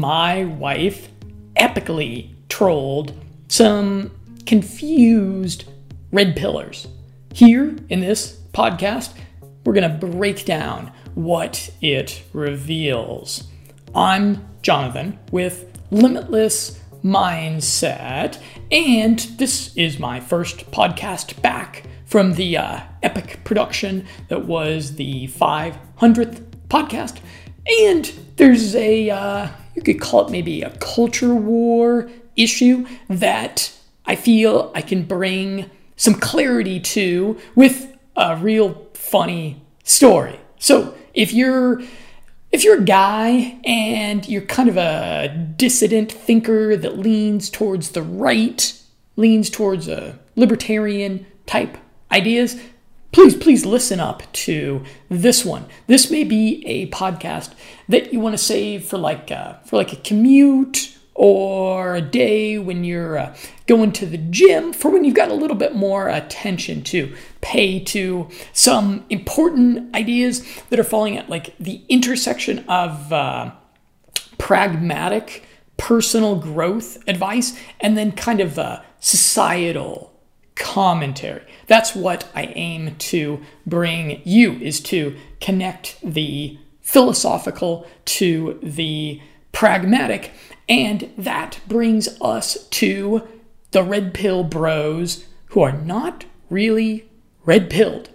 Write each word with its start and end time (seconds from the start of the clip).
my 0.00 0.44
wife 0.44 1.10
epically 1.56 2.30
trolled 2.48 3.12
some 3.48 4.10
confused 4.46 5.64
red 6.10 6.34
pillers. 6.34 6.88
Here 7.34 7.76
in 7.90 8.00
this 8.00 8.40
podcast, 8.54 9.12
we're 9.62 9.74
going 9.74 9.90
to 9.90 10.06
break 10.06 10.46
down 10.46 10.90
what 11.14 11.68
it 11.82 12.22
reveals. 12.32 13.44
I'm 13.94 14.48
Jonathan 14.62 15.18
with 15.32 15.78
Limitless 15.90 16.80
Mindset, 17.04 18.40
and 18.72 19.18
this 19.18 19.76
is 19.76 19.98
my 19.98 20.18
first 20.18 20.70
podcast 20.70 21.42
back 21.42 21.84
from 22.06 22.34
the 22.34 22.56
uh, 22.56 22.80
epic 23.02 23.40
production 23.44 24.06
that 24.28 24.46
was 24.46 24.94
the 24.96 25.28
500th 25.28 26.40
podcast. 26.68 27.18
And 27.82 28.06
there's 28.36 28.74
a, 28.74 29.10
uh, 29.10 29.48
you 29.80 29.94
could 29.94 30.00
call 30.02 30.26
it 30.26 30.30
maybe 30.30 30.62
a 30.62 30.70
culture 30.78 31.34
war 31.34 32.10
issue 32.36 32.86
that 33.08 33.72
I 34.04 34.14
feel 34.14 34.70
I 34.74 34.82
can 34.82 35.04
bring 35.04 35.70
some 35.96 36.14
clarity 36.14 36.80
to 36.80 37.38
with 37.54 37.96
a 38.16 38.36
real 38.36 38.86
funny 38.94 39.62
story. 39.84 40.38
So 40.58 40.94
if 41.14 41.32
you're 41.32 41.82
if 42.52 42.64
you're 42.64 42.78
a 42.78 42.84
guy 42.84 43.58
and 43.64 44.28
you're 44.28 44.42
kind 44.42 44.68
of 44.68 44.76
a 44.76 45.28
dissident 45.56 46.10
thinker 46.10 46.76
that 46.76 46.98
leans 46.98 47.48
towards 47.48 47.90
the 47.90 48.02
right, 48.02 48.76
leans 49.16 49.48
towards 49.48 49.86
a 49.86 50.18
libertarian 50.34 51.26
type 51.46 51.78
ideas, 52.10 52.60
please, 53.12 53.34
please 53.34 53.66
listen 53.66 54.00
up 54.00 54.30
to 54.32 54.84
this 55.08 55.44
one. 55.44 55.66
This 55.86 56.10
may 56.10 56.24
be 56.24 56.64
a 56.66 56.88
podcast 56.90 57.52
that 57.88 58.12
you 58.12 58.20
want 58.20 58.34
to 58.34 58.38
save 58.42 58.84
for 58.84 58.98
like 58.98 59.30
uh, 59.30 59.54
for 59.64 59.76
like 59.76 59.92
a 59.92 59.96
commute 59.96 60.96
or 61.14 61.96
a 61.96 62.00
day 62.00 62.56
when 62.56 62.82
you're 62.82 63.18
uh, 63.18 63.36
going 63.66 63.92
to 63.92 64.06
the 64.06 64.16
gym 64.16 64.72
for 64.72 64.90
when 64.90 65.04
you've 65.04 65.14
got 65.14 65.30
a 65.30 65.34
little 65.34 65.56
bit 65.56 65.74
more 65.74 66.08
attention 66.08 66.82
to 66.82 67.14
pay 67.42 67.78
to 67.78 68.26
some 68.52 69.04
important 69.10 69.94
ideas 69.94 70.46
that 70.70 70.78
are 70.78 70.84
falling 70.84 71.18
at 71.18 71.28
like 71.28 71.54
the 71.58 71.82
intersection 71.90 72.60
of 72.68 73.12
uh, 73.12 73.50
pragmatic 74.38 75.44
personal 75.76 76.36
growth 76.36 76.96
advice 77.06 77.58
and 77.80 77.98
then 77.98 78.12
kind 78.12 78.40
of 78.40 78.58
uh, 78.58 78.80
societal 79.00 80.09
commentary 80.60 81.42
that's 81.66 81.96
what 81.96 82.28
i 82.34 82.44
aim 82.54 82.94
to 82.96 83.40
bring 83.66 84.22
you 84.24 84.52
is 84.60 84.80
to 84.80 85.16
connect 85.40 85.96
the 86.04 86.56
philosophical 86.80 87.86
to 88.04 88.60
the 88.62 89.20
pragmatic 89.50 90.30
and 90.68 91.12
that 91.18 91.58
brings 91.66 92.08
us 92.20 92.68
to 92.68 93.26
the 93.72 93.82
red 93.82 94.14
pill 94.14 94.44
bros 94.44 95.26
who 95.46 95.62
are 95.62 95.72
not 95.72 96.24
really 96.48 97.08
red 97.44 97.68
pilled. 97.68 98.08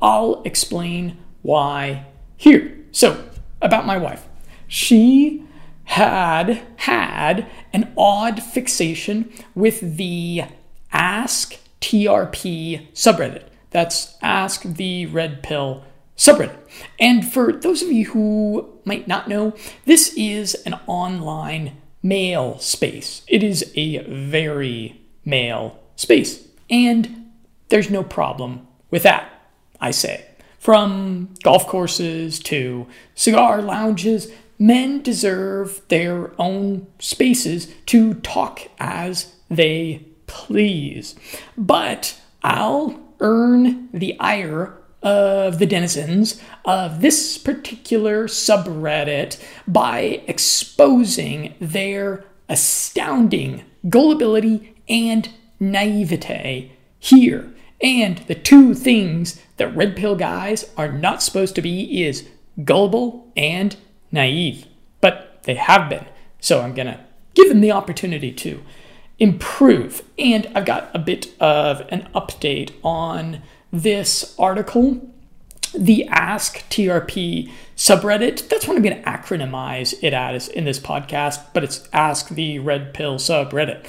I'll 0.00 0.42
explain 0.44 1.16
why 1.40 2.06
here. 2.36 2.76
So, 2.92 3.24
about 3.60 3.86
my 3.86 3.96
wife. 3.96 4.26
She 4.66 5.44
had 5.84 6.62
had 6.76 7.46
an 7.72 7.92
odd 7.96 8.42
fixation 8.42 9.32
with 9.54 9.96
the 9.96 10.44
Ask 10.92 11.56
TRP 11.82 12.90
subreddit. 12.92 13.44
That's 13.70 14.16
Ask 14.22 14.62
the 14.62 15.06
Red 15.06 15.42
Pill 15.42 15.84
subreddit. 16.16 16.56
And 16.98 17.30
for 17.30 17.52
those 17.52 17.82
of 17.82 17.90
you 17.90 18.06
who 18.10 18.80
might 18.84 19.08
not 19.08 19.28
know, 19.28 19.54
this 19.84 20.14
is 20.16 20.54
an 20.66 20.74
online 20.86 21.76
male 22.02 22.58
space. 22.58 23.22
It 23.28 23.42
is 23.42 23.70
a 23.74 23.98
very 23.98 25.00
male 25.24 25.78
space. 25.96 26.46
And 26.70 27.30
there's 27.68 27.90
no 27.90 28.02
problem 28.02 28.66
with 28.90 29.02
that, 29.02 29.28
I 29.80 29.90
say. 29.90 30.26
From 30.58 31.34
golf 31.42 31.66
courses 31.66 32.38
to 32.40 32.86
cigar 33.14 33.60
lounges, 33.60 34.30
men 34.58 35.02
deserve 35.02 35.80
their 35.88 36.32
own 36.40 36.86
spaces 37.00 37.66
to 37.86 38.14
talk 38.14 38.68
as 38.78 39.34
they 39.50 40.06
please. 40.32 41.14
But 41.56 42.18
I'll 42.42 42.98
earn 43.20 43.90
the 43.92 44.18
ire 44.18 44.74
of 45.02 45.58
the 45.58 45.66
denizens 45.66 46.40
of 46.64 47.02
this 47.02 47.36
particular 47.36 48.26
subreddit 48.26 49.40
by 49.68 50.22
exposing 50.26 51.54
their 51.60 52.24
astounding 52.48 53.62
gullibility 53.88 54.74
and 54.88 55.28
naivete 55.60 56.72
here. 56.98 57.52
And 57.82 58.18
the 58.28 58.34
two 58.34 58.74
things 58.74 59.40
that 59.58 59.76
red 59.76 59.96
pill 59.96 60.16
guys 60.16 60.70
are 60.76 60.90
not 60.90 61.22
supposed 61.22 61.54
to 61.56 61.62
be 61.62 62.02
is 62.02 62.26
gullible 62.64 63.30
and 63.36 63.76
naive. 64.10 64.66
But 65.00 65.42
they 65.42 65.56
have 65.56 65.90
been. 65.90 66.06
So 66.40 66.62
I'm 66.62 66.74
going 66.74 66.86
to 66.86 67.00
give 67.34 67.48
them 67.48 67.60
the 67.60 67.72
opportunity 67.72 68.32
to 68.32 68.62
improve. 69.22 70.02
And 70.18 70.50
I've 70.52 70.66
got 70.66 70.90
a 70.92 70.98
bit 70.98 71.32
of 71.40 71.80
an 71.90 72.08
update 72.12 72.72
on 72.82 73.40
this 73.72 74.34
article, 74.36 75.00
the 75.72 76.08
Ask 76.08 76.68
TRP 76.68 77.48
subreddit. 77.76 78.48
That's 78.48 78.66
what 78.66 78.76
I'm 78.76 78.82
going 78.82 79.00
to 79.00 79.08
acronymize 79.08 79.94
it 80.02 80.12
as 80.12 80.48
in 80.48 80.64
this 80.64 80.80
podcast, 80.80 81.40
but 81.54 81.62
it's 81.62 81.88
Ask 81.92 82.30
the 82.30 82.58
Red 82.58 82.94
Pill 82.94 83.14
subreddit. 83.14 83.88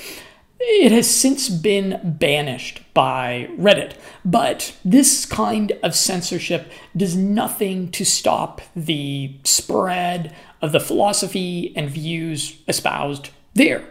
It 0.59 0.91
has 0.91 1.09
since 1.09 1.49
been 1.49 1.99
banished 2.03 2.83
by 2.93 3.49
Reddit, 3.57 3.95
but 4.23 4.77
this 4.85 5.25
kind 5.25 5.71
of 5.81 5.95
censorship 5.95 6.71
does 6.95 7.15
nothing 7.15 7.89
to 7.91 8.05
stop 8.05 8.61
the 8.75 9.35
spread 9.43 10.33
of 10.61 10.73
the 10.73 10.79
philosophy 10.79 11.75
and 11.75 11.89
views 11.89 12.61
espoused 12.67 13.31
there. 13.55 13.83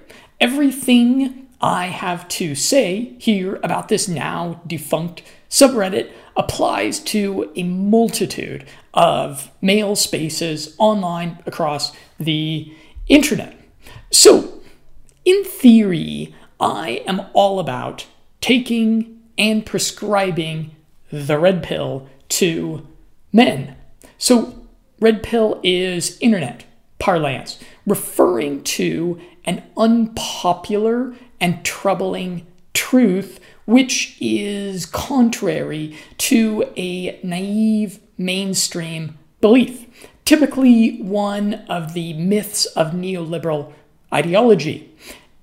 Everything 0.42 1.46
I 1.60 1.86
have 1.86 2.26
to 2.30 2.56
say 2.56 3.14
here 3.20 3.60
about 3.62 3.86
this 3.86 4.08
now 4.08 4.60
defunct 4.66 5.22
subreddit 5.48 6.10
applies 6.36 6.98
to 6.98 7.52
a 7.54 7.62
multitude 7.62 8.66
of 8.92 9.52
male 9.60 9.94
spaces 9.94 10.74
online 10.78 11.38
across 11.46 11.92
the 12.18 12.74
internet. 13.06 13.56
So, 14.10 14.60
in 15.24 15.44
theory, 15.44 16.34
I 16.58 17.04
am 17.06 17.24
all 17.34 17.60
about 17.60 18.08
taking 18.40 19.22
and 19.38 19.64
prescribing 19.64 20.74
the 21.12 21.38
red 21.38 21.62
pill 21.62 22.08
to 22.30 22.84
men. 23.32 23.76
So, 24.18 24.66
red 24.98 25.22
pill 25.22 25.60
is 25.62 26.18
internet 26.20 26.64
parlance, 27.02 27.58
referring 27.84 28.62
to 28.62 29.20
an 29.44 29.60
unpopular 29.76 31.12
and 31.40 31.64
troubling 31.64 32.46
truth 32.74 33.40
which 33.64 34.16
is 34.20 34.86
contrary 34.86 35.96
to 36.16 36.64
a 36.76 37.18
naive 37.24 37.98
mainstream 38.16 39.18
belief, 39.40 39.84
typically 40.24 41.00
one 41.02 41.54
of 41.68 41.92
the 41.94 42.12
myths 42.12 42.66
of 42.66 42.92
neoliberal 42.92 43.72
ideology. 44.14 44.88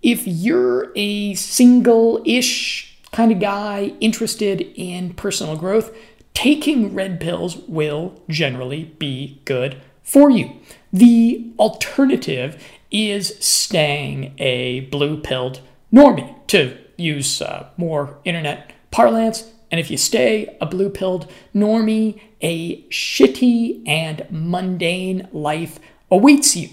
If 0.02 0.26
you're 0.26 0.94
a 0.96 1.34
single 1.34 2.22
ish 2.26 2.98
kind 3.12 3.34
of 3.34 3.40
guy 3.42 3.94
interested 4.00 4.62
in 4.76 5.14
personal 5.14 5.58
growth, 5.58 5.94
taking 6.34 6.96
red 6.96 7.20
pills 7.20 7.58
will 7.68 8.22
generally 8.30 8.96
be 8.98 9.42
good 9.44 9.82
for 10.04 10.30
you. 10.30 10.52
The 10.92 11.52
alternative 11.60 12.62
is 12.92 13.38
staying 13.40 14.34
a 14.40 14.82
blue 14.92 15.22
pilled 15.22 15.62
normie 15.94 16.36
to 16.48 16.78
use 16.98 17.42
uh, 17.42 17.70
more 17.78 18.18
internet 18.26 18.72
parlance. 18.92 19.46
And 19.72 19.80
if 19.80 19.92
you 19.92 19.98
stay 19.98 20.58
a 20.60 20.66
blue 20.66 20.90
pilled 20.90 21.32
normie, 21.54 22.20
a 22.42 22.82
shitty 22.84 23.88
and 23.88 24.26
mundane 24.30 25.28
life 25.32 25.80
awaits 26.10 26.56
you 26.56 26.70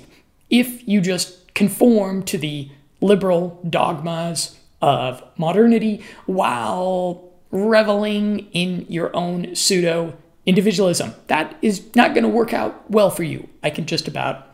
if 0.48 0.86
you 0.88 1.00
just 1.00 1.54
conform 1.54 2.22
to 2.22 2.38
the 2.38 2.70
liberal 3.00 3.60
dogmas 3.68 4.58
of 4.80 5.22
modernity 5.36 6.02
while 6.26 7.32
reveling 7.50 8.40
in 8.52 8.86
your 8.88 9.14
own 9.14 9.54
pseudo 9.54 10.16
individualism. 10.46 11.14
That 11.26 11.56
is 11.60 11.94
not 11.94 12.14
going 12.14 12.22
to 12.22 12.28
work 12.28 12.54
out 12.54 12.88
well 12.90 13.10
for 13.10 13.24
you. 13.24 13.48
I 13.62 13.70
can 13.70 13.84
just 13.84 14.08
about 14.08 14.46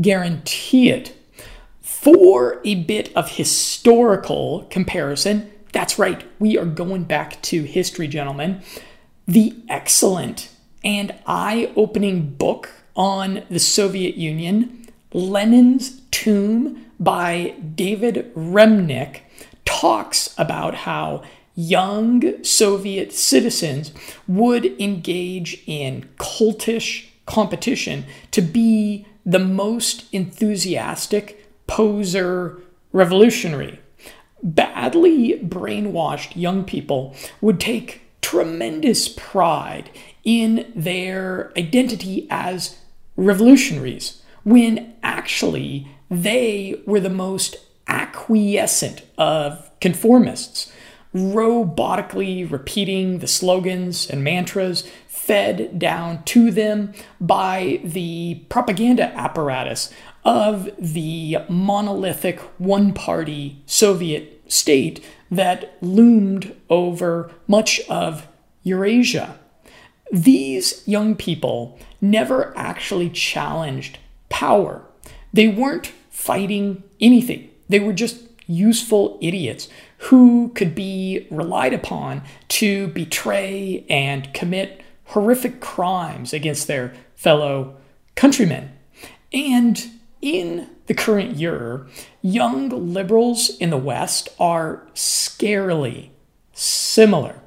guarantee 0.00 0.90
it. 0.90 1.12
For 1.80 2.60
a 2.64 2.74
bit 2.74 3.14
of 3.14 3.32
historical 3.32 4.66
comparison, 4.70 5.50
that's 5.72 5.98
right, 5.98 6.24
we 6.38 6.58
are 6.58 6.64
going 6.64 7.04
back 7.04 7.40
to 7.42 7.62
history, 7.62 8.08
gentlemen. 8.08 8.62
The 9.26 9.54
excellent 9.68 10.50
and 10.82 11.14
eye 11.26 11.72
opening 11.76 12.34
book 12.34 12.70
on 12.94 13.42
the 13.50 13.58
Soviet 13.58 14.16
Union, 14.16 14.88
Lenin's 15.12 16.00
Tomb 16.10 16.86
by 16.98 17.54
David 17.74 18.32
Remnick 18.34 19.20
talks 19.64 20.34
about 20.38 20.74
how 20.74 21.22
young 21.56 22.44
Soviet 22.44 23.12
citizens 23.12 23.90
would 24.28 24.66
engage 24.80 25.62
in 25.66 26.08
cultish 26.18 27.06
competition 27.26 28.04
to 28.30 28.40
be 28.40 29.06
the 29.24 29.40
most 29.40 30.04
enthusiastic 30.12 31.44
poser 31.66 32.60
revolutionary. 32.92 33.80
Badly 34.42 35.40
brainwashed 35.42 36.36
young 36.36 36.62
people 36.64 37.16
would 37.40 37.58
take 37.58 38.02
tremendous 38.20 39.08
pride 39.08 39.90
in 40.22 40.70
their 40.74 41.52
identity 41.56 42.26
as 42.30 42.76
revolutionaries 43.16 44.22
when 44.44 44.94
actually 45.02 45.88
they 46.10 46.80
were 46.86 47.00
the 47.00 47.10
most 47.10 47.56
acquiescent 47.88 49.02
of 49.18 49.70
conformists, 49.80 50.72
robotically 51.16 52.50
repeating 52.50 53.18
the 53.18 53.26
slogans 53.26 54.08
and 54.08 54.22
mantras 54.22 54.88
fed 55.08 55.78
down 55.78 56.22
to 56.24 56.50
them 56.50 56.92
by 57.20 57.80
the 57.82 58.36
propaganda 58.48 59.06
apparatus 59.16 59.92
of 60.24 60.70
the 60.78 61.38
monolithic 61.48 62.38
one 62.58 62.92
party 62.92 63.62
Soviet 63.66 64.42
state 64.46 65.04
that 65.30 65.76
loomed 65.82 66.54
over 66.70 67.30
much 67.48 67.80
of 67.88 68.28
Eurasia. 68.62 69.38
These 70.12 70.86
young 70.86 71.16
people 71.16 71.78
never 72.00 72.56
actually 72.56 73.10
challenged 73.10 73.98
power. 74.28 74.82
They 75.32 75.48
weren't 75.48 75.92
fighting 76.10 76.82
anything, 77.00 77.50
they 77.68 77.80
were 77.80 77.92
just 77.92 78.22
useful 78.46 79.18
idiots 79.20 79.68
who 80.06 80.52
could 80.54 80.74
be 80.74 81.26
relied 81.30 81.74
upon 81.74 82.22
to 82.48 82.88
betray 82.88 83.84
and 83.90 84.32
commit 84.32 84.80
horrific 85.06 85.60
crimes 85.60 86.32
against 86.32 86.68
their 86.68 86.94
fellow 87.16 87.76
countrymen. 88.14 88.70
And 89.32 89.84
in 90.22 90.68
the 90.86 90.94
current 90.94 91.36
year, 91.36 91.86
young 92.22 92.68
liberals 92.68 93.56
in 93.58 93.70
the 93.70 93.76
West 93.76 94.28
are 94.38 94.86
scarily 94.94 96.10
similar. 96.52 97.40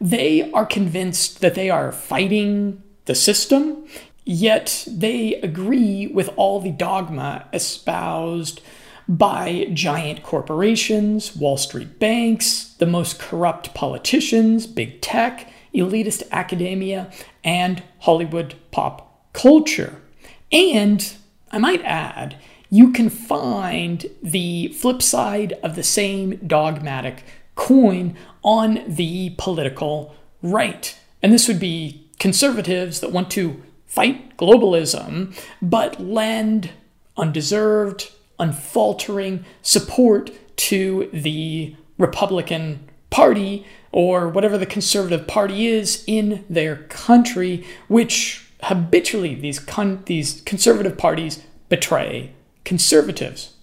They 0.00 0.52
are 0.52 0.66
convinced 0.66 1.40
that 1.40 1.54
they 1.56 1.68
are 1.68 1.90
fighting 1.90 2.82
the 3.06 3.14
system, 3.14 3.86
yet 4.24 4.86
they 4.88 5.34
agree 5.36 6.06
with 6.06 6.30
all 6.36 6.60
the 6.60 6.70
dogma 6.70 7.48
espoused 7.52 8.60
by 9.08 9.68
giant 9.72 10.22
corporations, 10.22 11.36
Wall 11.36 11.56
Street 11.56 11.98
banks, 11.98 12.74
the 12.78 12.86
most 12.86 13.18
corrupt 13.18 13.74
politicians, 13.74 14.66
big 14.66 15.00
tech, 15.00 15.50
elitist 15.74 16.22
academia, 16.30 17.10
and 17.42 17.82
Hollywood 18.00 18.54
pop 18.70 19.32
culture. 19.32 20.00
And 20.50 21.14
I 21.50 21.58
might 21.58 21.82
add, 21.82 22.36
you 22.70 22.92
can 22.92 23.10
find 23.10 24.06
the 24.22 24.68
flip 24.68 25.02
side 25.02 25.54
of 25.62 25.76
the 25.76 25.82
same 25.82 26.40
dogmatic 26.46 27.24
coin 27.54 28.16
on 28.42 28.82
the 28.86 29.34
political 29.38 30.14
right. 30.42 30.98
And 31.22 31.32
this 31.32 31.48
would 31.48 31.60
be 31.60 32.08
conservatives 32.18 33.00
that 33.00 33.12
want 33.12 33.30
to 33.32 33.62
fight 33.86 34.36
globalism, 34.36 35.36
but 35.62 36.00
lend 36.00 36.70
undeserved, 37.16 38.10
unfaltering 38.38 39.44
support 39.62 40.30
to 40.56 41.08
the 41.12 41.74
Republican 41.98 42.88
Party 43.10 43.66
or 43.92 44.28
whatever 44.28 44.58
the 44.58 44.66
conservative 44.66 45.26
party 45.26 45.66
is 45.66 46.02
in 46.06 46.44
their 46.50 46.76
country, 46.76 47.64
which 47.88 48.44
habitually 48.64 49.34
these, 49.34 49.58
con- 49.58 50.02
these 50.06 50.40
conservative 50.42 50.98
parties 50.98 51.42
betray 51.68 52.32
conservatives. 52.64 53.54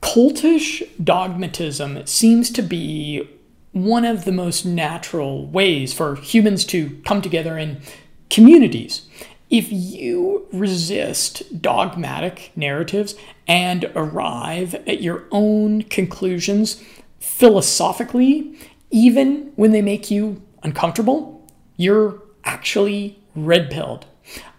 Cultish 0.00 0.82
dogmatism 1.02 2.06
seems 2.06 2.50
to 2.50 2.62
be 2.62 3.28
one 3.72 4.04
of 4.04 4.24
the 4.24 4.32
most 4.32 4.64
natural 4.64 5.46
ways 5.46 5.92
for 5.92 6.16
humans 6.16 6.64
to 6.64 6.98
come 7.04 7.20
together 7.20 7.58
in 7.58 7.82
communities. 8.30 9.02
If 9.48 9.70
you 9.70 10.46
resist 10.52 11.62
dogmatic 11.62 12.50
narratives 12.56 13.14
and 13.46 13.90
arrive 13.94 14.74
at 14.86 15.02
your 15.02 15.24
own 15.30 15.82
conclusions 15.82 16.82
philosophically, 17.20 18.58
even 18.90 19.52
when 19.56 19.70
they 19.70 19.82
make 19.82 20.10
you 20.10 20.42
uncomfortable, 20.62 21.46
you're 21.76 22.20
actually 22.44 23.18
red 23.36 23.70
pilled. 23.70 24.06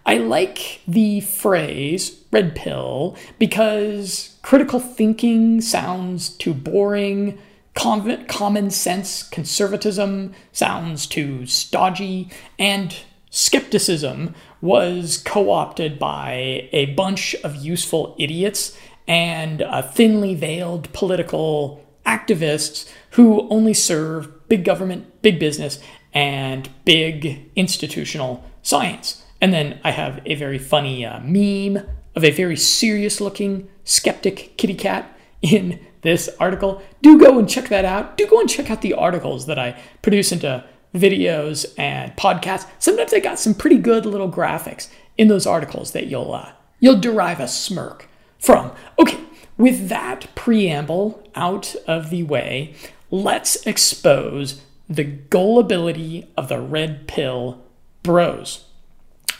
I 0.06 0.16
like 0.16 0.80
the 0.88 1.20
phrase 1.20 2.22
red 2.30 2.54
pill 2.56 3.14
because 3.38 4.38
critical 4.42 4.80
thinking 4.80 5.60
sounds 5.60 6.30
too 6.30 6.54
boring, 6.54 7.38
common 7.74 8.70
sense 8.70 9.22
conservatism 9.22 10.32
sounds 10.50 11.06
too 11.06 11.44
stodgy, 11.44 12.30
and 12.58 12.96
skepticism 13.30 14.34
was 14.60 15.18
co 15.18 15.50
opted 15.50 15.98
by 15.98 16.68
a 16.72 16.86
bunch 16.94 17.34
of 17.36 17.56
useful 17.56 18.14
idiots 18.18 18.76
and 19.06 19.64
thinly 19.92 20.34
veiled 20.34 20.92
political 20.92 21.84
activists 22.04 22.90
who 23.12 23.48
only 23.50 23.74
serve 23.74 24.48
big 24.48 24.64
government, 24.64 25.22
big 25.22 25.38
business, 25.38 25.78
and 26.12 26.68
big 26.84 27.50
institutional 27.54 28.44
science. 28.62 29.24
And 29.40 29.52
then 29.52 29.80
I 29.84 29.92
have 29.92 30.20
a 30.26 30.34
very 30.34 30.58
funny 30.58 31.04
uh, 31.04 31.20
meme 31.20 31.86
of 32.16 32.24
a 32.24 32.30
very 32.30 32.56
serious 32.56 33.20
looking 33.20 33.68
skeptic 33.84 34.56
kitty 34.56 34.74
cat 34.74 35.16
in 35.42 35.78
this 36.02 36.28
article. 36.40 36.82
Do 37.02 37.18
go 37.18 37.38
and 37.38 37.48
check 37.48 37.68
that 37.68 37.84
out. 37.84 38.16
Do 38.16 38.26
go 38.26 38.40
and 38.40 38.48
check 38.48 38.70
out 38.70 38.82
the 38.82 38.94
articles 38.94 39.46
that 39.46 39.58
I 39.58 39.80
produce 40.02 40.32
into 40.32 40.64
videos 40.94 41.66
and 41.76 42.16
podcasts. 42.16 42.68
Sometimes 42.78 43.10
they 43.10 43.20
got 43.20 43.38
some 43.38 43.54
pretty 43.54 43.78
good 43.78 44.06
little 44.06 44.30
graphics 44.30 44.88
in 45.16 45.28
those 45.28 45.46
articles 45.46 45.92
that 45.92 46.06
you'll 46.06 46.32
uh, 46.32 46.52
you'll 46.80 47.00
derive 47.00 47.40
a 47.40 47.48
smirk 47.48 48.08
from. 48.38 48.72
Okay, 48.98 49.18
with 49.56 49.88
that 49.88 50.34
preamble 50.34 51.22
out 51.34 51.74
of 51.86 52.10
the 52.10 52.22
way, 52.22 52.74
let's 53.10 53.56
expose 53.66 54.62
the 54.88 55.04
gullibility 55.04 56.26
of 56.36 56.48
the 56.48 56.60
red 56.60 57.06
pill 57.06 57.62
bros. 58.02 58.64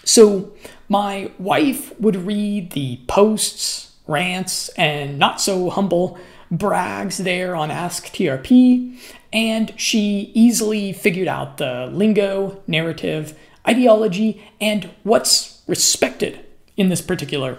So, 0.05 0.53
my 0.89 1.31
wife 1.39 1.99
would 2.01 2.17
read 2.17 2.73
the 2.73 3.01
posts, 3.07 3.93
rants, 4.07 4.69
and 4.71 5.19
not 5.19 5.41
so 5.41 5.71
humble 5.71 6.19
brags 6.51 7.19
there 7.19 7.55
on 7.55 7.71
Ask 7.71 8.07
TRP, 8.07 8.99
and 9.33 9.73
she 9.79 10.31
easily 10.35 10.93
figured 10.93 11.29
out 11.29 11.59
the 11.59 11.89
lingo, 11.93 12.63
narrative, 12.67 13.39
ideology, 13.67 14.43
and 14.61 14.91
what's 15.03 15.63
respected 15.67 16.45
in 16.77 16.89
this 16.89 17.01
particular 17.03 17.59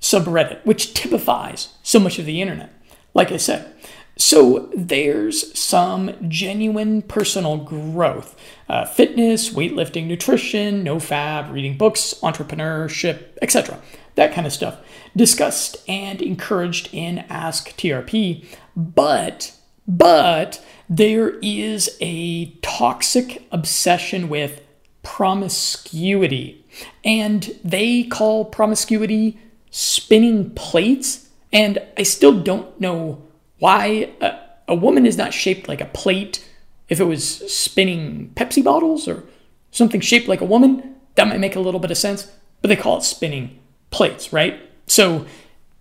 subreddit, 0.00 0.64
which 0.64 0.94
typifies 0.94 1.74
so 1.82 1.98
much 2.00 2.18
of 2.18 2.26
the 2.26 2.40
internet. 2.40 2.72
Like 3.12 3.32
I 3.32 3.36
said, 3.36 3.74
so 4.16 4.70
there's 4.76 5.58
some 5.58 6.14
genuine 6.28 7.02
personal 7.02 7.56
growth 7.56 8.36
uh, 8.68 8.84
fitness, 8.84 9.50
weightlifting, 9.50 10.06
nutrition, 10.06 10.84
NoFap, 10.84 11.50
reading 11.52 11.76
books, 11.76 12.14
entrepreneurship, 12.22 13.38
etc. 13.42 13.80
That 14.14 14.32
kind 14.32 14.46
of 14.46 14.52
stuff 14.52 14.78
discussed 15.16 15.78
and 15.88 16.20
encouraged 16.22 16.90
in 16.92 17.20
Ask 17.30 17.70
TRP. 17.76 18.44
But, 18.76 19.56
but 19.88 20.64
there 20.90 21.38
is 21.40 21.96
a 22.00 22.46
toxic 22.62 23.46
obsession 23.52 24.28
with 24.28 24.60
promiscuity. 25.04 26.64
And 27.04 27.56
they 27.64 28.02
call 28.02 28.44
promiscuity 28.44 29.38
spinning 29.70 30.50
plates. 30.50 31.28
And 31.52 31.78
I 31.96 32.02
still 32.02 32.42
don't 32.42 32.78
know 32.80 33.22
why 33.60 34.12
a, 34.20 34.38
a 34.68 34.74
woman 34.74 35.06
is 35.06 35.16
not 35.16 35.32
shaped 35.32 35.68
like 35.68 35.80
a 35.80 35.86
plate. 35.86 36.46
If 36.88 36.98
it 36.98 37.04
was 37.04 37.24
spinning 37.52 38.32
Pepsi 38.34 38.62
bottles 38.62 39.06
or 39.06 39.24
something 39.70 40.00
shaped 40.00 40.26
like 40.26 40.40
a 40.40 40.44
woman, 40.46 40.96
that 41.14 41.28
might 41.28 41.38
make 41.38 41.54
a 41.54 41.60
little 41.60 41.80
bit 41.80 41.92
of 41.92 41.98
sense. 41.98 42.30
But 42.62 42.68
they 42.68 42.76
call 42.76 42.98
it 42.98 43.04
spinning 43.04 43.60
plates, 43.90 44.32
right? 44.32 44.60
So 44.88 45.24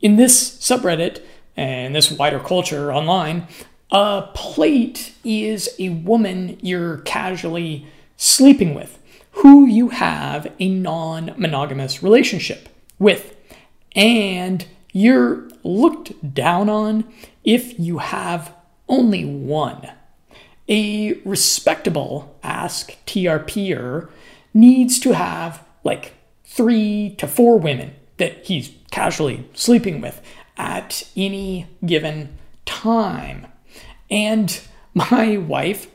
in 0.02 0.18
this 0.18 0.58
subreddit 0.60 1.24
and 1.58 1.96
this 1.96 2.12
wider 2.12 2.40
culture 2.40 2.94
online, 2.94 3.48
a 3.92 4.30
plate 4.34 5.14
is 5.24 5.70
a 5.80 5.90
woman 5.90 6.58
you're 6.62 6.98
casually 7.00 7.88
sleeping 8.18 8.74
with, 8.74 9.00
who 9.32 9.66
you 9.66 9.90
have 9.90 10.52
a 10.60 10.70
non 10.70 11.34
monogamous 11.38 12.04
relationship 12.04 12.70
with. 12.98 13.36
and 13.96 14.66
you're 14.92 15.48
looked 15.64 16.34
down 16.34 16.70
on 16.70 17.04
if 17.44 17.80
you 17.80 18.00
have 18.00 18.54
only 18.88 19.24
one. 19.24 19.90
A 20.68 21.14
respectable 21.26 22.38
Ask 22.44 22.94
TRPer 23.06 24.10
needs 24.54 25.00
to 25.00 25.14
have 25.14 25.64
like 25.84 26.14
three 26.44 27.16
to 27.18 27.28
four 27.28 27.58
women 27.58 27.96
that 28.18 28.46
he's 28.46 28.72
casually 28.92 29.48
sleeping 29.54 30.02
with 30.02 30.22
at 30.58 31.04
any 31.16 31.68
given 31.86 32.38
time. 32.66 33.48
And 34.10 34.60
my 34.94 35.38
wife 35.38 35.88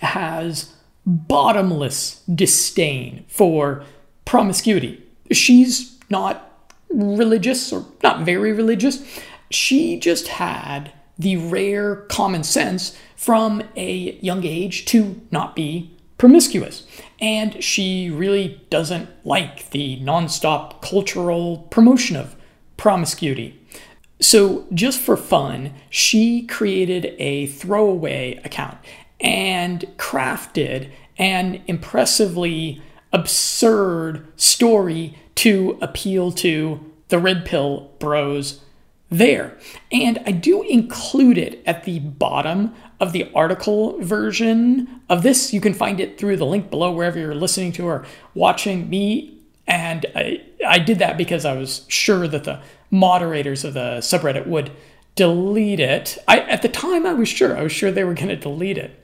has 0.00 0.74
bottomless 1.04 2.22
disdain 2.32 3.24
for 3.28 3.84
promiscuity. 4.24 5.02
She's 5.30 5.98
not 6.10 6.42
religious 6.90 7.72
or 7.72 7.86
not 8.02 8.24
very 8.24 8.52
religious. 8.52 9.02
She 9.50 9.98
just 9.98 10.28
had 10.28 10.92
the 11.18 11.36
rare 11.36 11.96
common 11.96 12.42
sense 12.44 12.96
from 13.16 13.62
a 13.76 14.18
young 14.20 14.44
age 14.44 14.84
to 14.86 15.20
not 15.30 15.54
be 15.56 15.96
promiscuous. 16.18 16.86
And 17.20 17.62
she 17.62 18.10
really 18.10 18.60
doesn't 18.70 19.08
like 19.24 19.70
the 19.70 19.98
nonstop 20.00 20.82
cultural 20.82 21.58
promotion 21.70 22.16
of 22.16 22.36
promiscuity. 22.76 23.58
So, 24.18 24.66
just 24.72 24.98
for 25.00 25.16
fun, 25.16 25.74
she 25.90 26.46
created 26.46 27.14
a 27.18 27.46
throwaway 27.46 28.40
account 28.44 28.78
and 29.20 29.80
crafted 29.98 30.90
an 31.18 31.62
impressively 31.66 32.82
absurd 33.12 34.26
story 34.36 35.16
to 35.36 35.78
appeal 35.80 36.32
to 36.32 36.80
the 37.08 37.18
red 37.18 37.44
pill 37.44 37.90
bros 37.98 38.60
there. 39.10 39.56
And 39.92 40.18
I 40.26 40.32
do 40.32 40.62
include 40.62 41.38
it 41.38 41.62
at 41.64 41.84
the 41.84 42.00
bottom 42.00 42.74
of 42.98 43.12
the 43.12 43.30
article 43.34 44.00
version 44.02 45.00
of 45.08 45.22
this. 45.22 45.52
You 45.52 45.60
can 45.60 45.74
find 45.74 46.00
it 46.00 46.18
through 46.18 46.38
the 46.38 46.46
link 46.46 46.70
below 46.70 46.90
wherever 46.90 47.18
you're 47.18 47.34
listening 47.34 47.72
to 47.72 47.86
or 47.86 48.04
watching 48.34 48.90
me. 48.90 49.38
And 49.66 50.06
I, 50.14 50.42
I 50.66 50.78
did 50.78 50.98
that 50.98 51.16
because 51.16 51.44
I 51.44 51.54
was 51.56 51.84
sure 51.88 52.26
that 52.28 52.44
the 52.44 52.60
moderators 52.90 53.64
of 53.64 53.74
the 53.74 53.98
subreddit 53.98 54.46
would 54.46 54.70
delete 55.14 55.80
it. 55.80 56.18
I, 56.28 56.40
at 56.40 56.62
the 56.62 56.68
time, 56.68 57.06
I 57.06 57.14
was 57.14 57.28
sure. 57.28 57.56
I 57.56 57.62
was 57.62 57.72
sure 57.72 57.90
they 57.90 58.04
were 58.04 58.14
going 58.14 58.28
to 58.28 58.36
delete 58.36 58.78
it. 58.78 59.02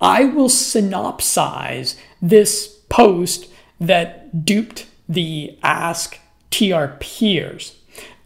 I 0.00 0.24
will 0.24 0.48
synopsize 0.48 1.96
this 2.22 2.78
post 2.88 3.48
that 3.78 4.44
duped 4.44 4.86
the 5.08 5.58
Ask 5.62 6.18
TRPers. 6.50 7.74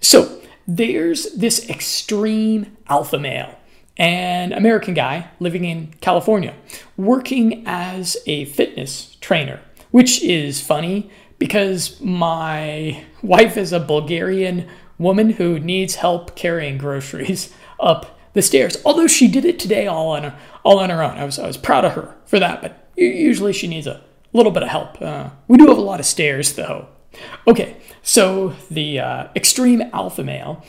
So 0.01 0.41
there's 0.67 1.35
this 1.35 1.69
extreme 1.69 2.77
alpha 2.89 3.19
male, 3.19 3.59
an 3.97 4.53
American 4.53 4.95
guy 4.95 5.31
living 5.41 5.65
in 5.65 5.95
California, 6.01 6.55
working 6.97 7.65
as 7.67 8.17
a 8.27 8.45
fitness 8.47 9.17
trainer, 9.21 9.61
which 9.91 10.23
is 10.23 10.61
funny 10.61 11.11
because 11.39 12.01
my 12.01 13.05
wife 13.23 13.57
is 13.57 13.73
a 13.73 13.81
Bulgarian 13.81 14.69
woman 14.99 15.31
who 15.31 15.59
needs 15.59 15.97
help 15.97 16.35
carrying 16.37 16.79
groceries 16.79 17.53
up 17.81 18.19
the 18.33 18.43
stairs. 18.43 18.77
Although 18.85 19.07
she 19.07 19.29
did 19.29 19.45
it 19.45 19.59
today 19.59 19.87
all 19.87 20.09
on 20.09 20.25
her, 20.25 20.39
all 20.65 20.79
on 20.79 20.91
her 20.91 21.03
own. 21.03 21.17
I 21.17 21.25
was 21.25 21.39
I 21.39 21.47
was 21.47 21.57
proud 21.57 21.85
of 21.85 21.93
her 21.93 22.17
for 22.27 22.39
that. 22.39 22.63
But 22.63 22.89
usually 22.97 23.53
she 23.53 23.69
needs 23.69 23.87
a 23.87 24.03
little 24.33 24.53
bit 24.53 24.63
of 24.63 24.69
help. 24.69 25.01
Uh, 25.01 25.31
we 25.49 25.57
do 25.57 25.69
have 25.69 25.79
a 25.79 25.83
lot 25.83 26.01
of 26.01 26.07
stairs 26.07 26.55
though. 26.55 26.89
Okay, 27.47 27.77
so 28.03 28.55
the 28.71 28.99
uh, 28.99 29.29
extreme 29.37 29.83
alpha 29.93 30.25
male 30.25 30.65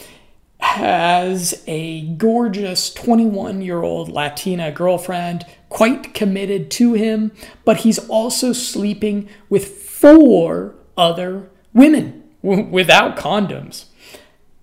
has 0.59 1.63
a 1.67 2.01
gorgeous 2.15 2.93
21 2.93 3.61
year 3.61 3.83
old 3.83 4.09
Latina 4.09 4.71
girlfriend, 4.71 5.45
quite 5.69 6.13
committed 6.13 6.71
to 6.71 6.93
him, 6.93 7.31
but 7.63 7.77
he's 7.77 7.99
also 8.09 8.53
sleeping 8.53 9.27
with 9.49 9.67
four 9.67 10.75
other 10.97 11.49
women 11.73 12.23
w- 12.43 12.65
without 12.65 13.17
condoms. 13.17 13.85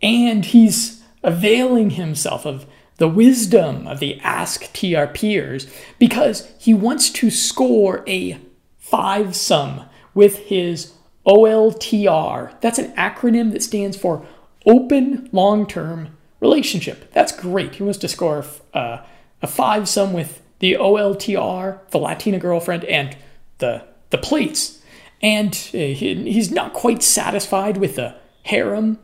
And 0.03 0.45
he's 0.45 1.03
availing 1.23 1.91
himself 1.91 2.45
of 2.45 2.67
the 2.97 3.09
wisdom 3.09 3.87
of 3.87 4.01
the 4.01 4.21
Ask 4.21 4.65
TRPers 4.73 5.71
because 5.99 6.53
he 6.59 6.75
wants 6.75 7.11
to 7.11 7.31
score 7.31 8.05
a 8.07 8.39
five 8.79 9.35
sum 9.35 9.85
with 10.15 10.39
his 10.39 10.93
OLTR. 11.27 12.61
That's 12.61 12.79
an 12.79 12.93
acronym 12.95 13.53
that 13.53 13.63
stands 13.63 13.97
for 13.97 14.27
Open 14.67 15.29
Long 15.33 15.67
Term 15.67 16.17
Relationship. 16.41 17.13
That's 17.13 17.33
great. 17.33 17.77
He 17.77 17.83
wants 17.83 17.99
to 18.01 18.09
score 18.09 18.45
uh, 18.75 18.99
a 19.41 19.47
five 19.47 19.89
sum 19.89 20.13
with 20.13 20.43
the 20.59 20.75
OLTR, 20.75 21.81
the 21.91 21.99
Latina 21.99 22.39
girlfriend, 22.39 22.85
and 22.85 23.17
the 23.59 23.85
the 24.11 24.19
plates. 24.19 24.81
And 25.23 25.53
uh, 25.73 25.79
he, 25.79 26.31
he's 26.33 26.51
not 26.51 26.73
quite 26.73 27.03
satisfied 27.03 27.77
with 27.79 27.97
the 27.97 28.15
harem 28.43 28.99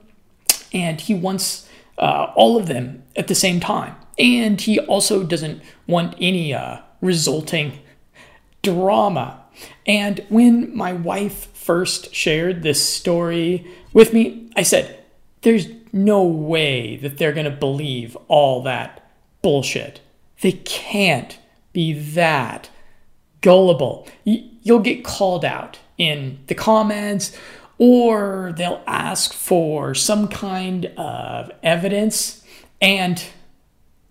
and 0.73 1.01
he 1.01 1.15
wants 1.15 1.69
uh, 1.99 2.33
all 2.35 2.57
of 2.57 2.67
them 2.67 3.03
at 3.17 3.29
the 3.29 3.35
same 3.35 3.61
time. 3.61 3.97
And 4.19 4.61
he 4.61 4.79
also 4.81 5.25
doesn't 5.25 5.63
want 5.87 6.15
any 6.21 6.53
uh, 6.53 6.79
resulting 7.01 7.79
drama. 8.63 9.43
And 9.87 10.25
when 10.29 10.77
my 10.77 10.93
wife 10.93 11.47
first 11.55 12.15
shared 12.15 12.63
this 12.63 12.83
story 12.83 13.67
with 13.93 14.13
me, 14.13 14.51
I 14.57 14.63
said, 14.63 15.05
There's 15.43 15.69
no 15.93 16.23
way 16.25 16.97
that 16.97 17.19
they're 17.19 17.33
going 17.33 17.45
to 17.45 17.51
believe 17.51 18.17
all 18.29 18.63
that 18.63 19.11
bullshit. 19.43 20.01
They 20.41 20.53
can't 20.53 21.39
be 21.73 21.93
that 21.93 22.71
gullible. 23.41 24.09
You'll 24.25 24.81
get 24.81 25.05
called 25.05 25.45
out 25.45 25.79
in 25.97 26.39
the 26.47 26.55
comments 26.55 27.37
or 27.79 28.53
they'll 28.57 28.83
ask 28.87 29.33
for 29.33 29.95
some 29.95 30.29
kind 30.29 30.87
of 30.97 31.51
evidence. 31.63 32.43
And 32.81 33.25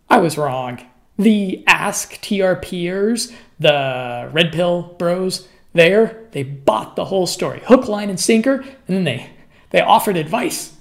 I 0.10 0.18
was 0.18 0.38
wrong. 0.38 0.82
The 1.18 1.64
Ask 1.68 2.22
TRPers, 2.22 3.34
the 3.60 4.30
Red 4.32 4.54
Pill 4.54 4.96
Bros, 4.98 5.48
there, 5.74 6.26
they 6.32 6.44
bought 6.44 6.96
the 6.96 7.06
whole 7.06 7.28
story, 7.28 7.62
hook, 7.66 7.88
line, 7.88 8.10
and 8.10 8.20
sinker, 8.20 8.56
and 8.56 8.68
then 8.88 9.04
they, 9.04 9.30
they 9.72 9.82
offered 9.82 10.18
advice 10.18 10.74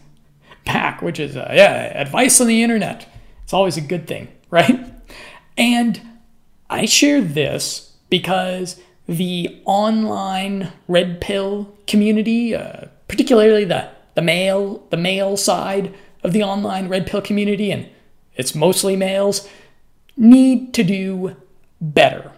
back, 0.65 1.03
which 1.03 1.19
is, 1.19 1.37
uh, 1.37 1.51
yeah, 1.55 2.01
advice 2.01 2.41
on 2.41 2.47
the 2.47 2.63
internet. 2.63 3.09
It's 3.45 3.53
always 3.53 3.77
a 3.77 3.83
good 3.83 4.07
thing, 4.07 4.29
right? 4.51 4.85
And 5.57 6.01
I 6.69 6.85
share 6.87 7.21
this 7.21 7.93
because 8.11 8.81
the 9.07 9.61
online 9.65 10.73
red 10.89 11.21
pill 11.21 11.73
community, 11.87 12.55
uh, 12.55 12.87
particularly 13.09 13.65
the 13.65 13.89
the 14.15 14.23
male 14.23 14.85
the 14.91 14.97
male 14.97 15.37
side 15.37 15.95
of 16.23 16.33
the 16.33 16.43
online 16.43 16.89
red 16.89 17.07
pill 17.07 17.21
community, 17.23 17.71
and 17.71 17.89
it's 18.35 18.55
mostly 18.55 18.97
males, 18.97 19.49
need 20.17 20.75
to 20.75 20.83
do 20.83 21.37
better. 21.81 22.33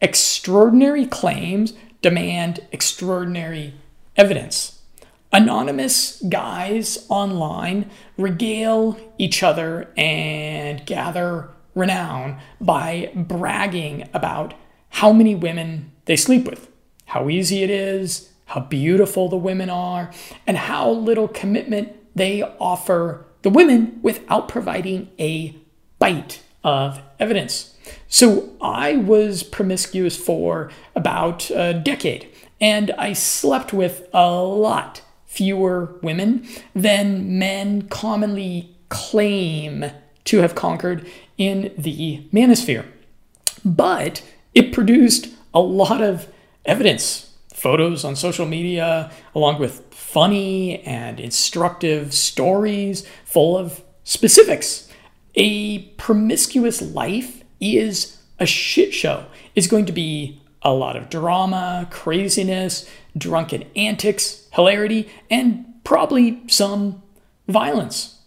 Extraordinary 0.00 1.06
claims 1.06 1.74
demand 2.02 2.60
extraordinary 2.72 3.74
evidence. 4.16 4.80
Anonymous 5.32 6.22
guys 6.28 7.06
online 7.08 7.90
regale 8.16 8.96
each 9.18 9.42
other 9.42 9.92
and 9.96 10.84
gather 10.86 11.48
renown 11.74 12.38
by 12.60 13.10
bragging 13.14 14.08
about 14.14 14.54
how 14.94 15.12
many 15.12 15.34
women 15.34 15.90
they 16.04 16.14
sleep 16.14 16.44
with, 16.48 16.70
how 17.06 17.28
easy 17.28 17.64
it 17.64 17.70
is, 17.70 18.30
how 18.46 18.60
beautiful 18.60 19.28
the 19.28 19.36
women 19.36 19.68
are, 19.68 20.08
and 20.46 20.56
how 20.56 20.88
little 20.88 21.26
commitment 21.26 21.92
they 22.14 22.42
offer 22.60 23.26
the 23.42 23.50
women 23.50 23.98
without 24.02 24.46
providing 24.48 25.10
a 25.18 25.52
bite 25.98 26.40
of 26.62 27.00
evidence. 27.18 27.74
So 28.06 28.50
I 28.60 28.94
was 28.96 29.42
promiscuous 29.42 30.16
for 30.16 30.70
about 30.94 31.50
a 31.50 31.74
decade, 31.74 32.28
and 32.60 32.92
I 32.92 33.14
slept 33.14 33.72
with 33.72 34.08
a 34.14 34.30
lot 34.30 35.02
fewer 35.26 35.96
women 36.02 36.46
than 36.72 37.36
men 37.36 37.88
commonly 37.88 38.76
claim 38.90 39.86
to 40.26 40.38
have 40.38 40.54
conquered 40.54 41.04
in 41.36 41.74
the 41.76 42.28
manosphere. 42.32 42.86
But 43.64 44.22
it 44.54 44.72
produced 44.72 45.28
a 45.52 45.60
lot 45.60 46.02
of 46.02 46.28
evidence, 46.64 47.32
photos 47.52 48.04
on 48.04 48.16
social 48.16 48.46
media, 48.46 49.10
along 49.34 49.58
with 49.60 49.82
funny 49.92 50.80
and 50.80 51.18
instructive 51.20 52.14
stories 52.14 53.06
full 53.24 53.56
of 53.58 53.82
specifics. 54.04 54.88
A 55.34 55.80
promiscuous 55.96 56.80
life 56.80 57.42
is 57.60 58.18
a 58.38 58.46
shit 58.46 58.94
show. 58.94 59.26
It's 59.54 59.66
going 59.66 59.86
to 59.86 59.92
be 59.92 60.40
a 60.62 60.72
lot 60.72 60.96
of 60.96 61.10
drama, 61.10 61.86
craziness, 61.90 62.88
drunken 63.16 63.64
antics, 63.76 64.48
hilarity, 64.52 65.08
and 65.30 65.64
probably 65.84 66.42
some 66.48 67.02
violence. 67.48 68.20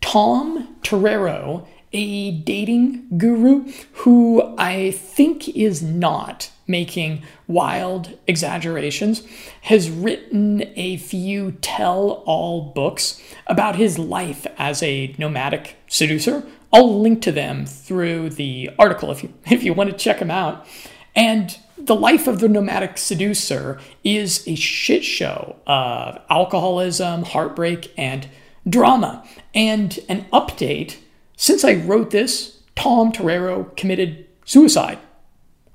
Tom 0.00 0.76
Torero, 0.82 1.66
a 1.92 2.30
dating 2.30 3.18
guru 3.18 3.72
who 3.92 4.47
I 4.58 4.90
think 4.90 5.48
is 5.48 5.82
not 5.82 6.50
making 6.66 7.22
wild 7.46 8.18
exaggerations, 8.26 9.22
has 9.62 9.88
written 9.88 10.64
a 10.76 10.98
few 10.98 11.52
tell 11.52 12.22
all 12.26 12.72
books 12.72 13.22
about 13.46 13.76
his 13.76 13.98
life 13.98 14.46
as 14.58 14.82
a 14.82 15.14
nomadic 15.16 15.76
seducer. 15.86 16.42
I'll 16.72 17.00
link 17.00 17.22
to 17.22 17.32
them 17.32 17.64
through 17.64 18.30
the 18.30 18.70
article 18.78 19.10
if 19.10 19.22
you, 19.22 19.32
if 19.46 19.62
you 19.62 19.72
want 19.72 19.90
to 19.90 19.96
check 19.96 20.18
them 20.18 20.30
out. 20.30 20.66
And 21.14 21.56
the 21.78 21.96
life 21.96 22.26
of 22.26 22.40
the 22.40 22.48
nomadic 22.48 22.98
seducer 22.98 23.80
is 24.04 24.46
a 24.46 24.56
shit 24.56 25.04
show 25.04 25.56
of 25.66 26.20
alcoholism, 26.28 27.24
heartbreak, 27.24 27.92
and 27.96 28.28
drama. 28.68 29.24
And 29.54 29.98
an 30.08 30.26
update 30.32 30.96
since 31.36 31.62
I 31.62 31.74
wrote 31.74 32.10
this, 32.10 32.58
Tom 32.74 33.12
Torero 33.12 33.64
committed 33.76 34.27
suicide. 34.48 34.98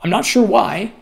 I'm 0.02 0.10
not 0.10 0.26
sure 0.26 0.44
why. 0.44 0.94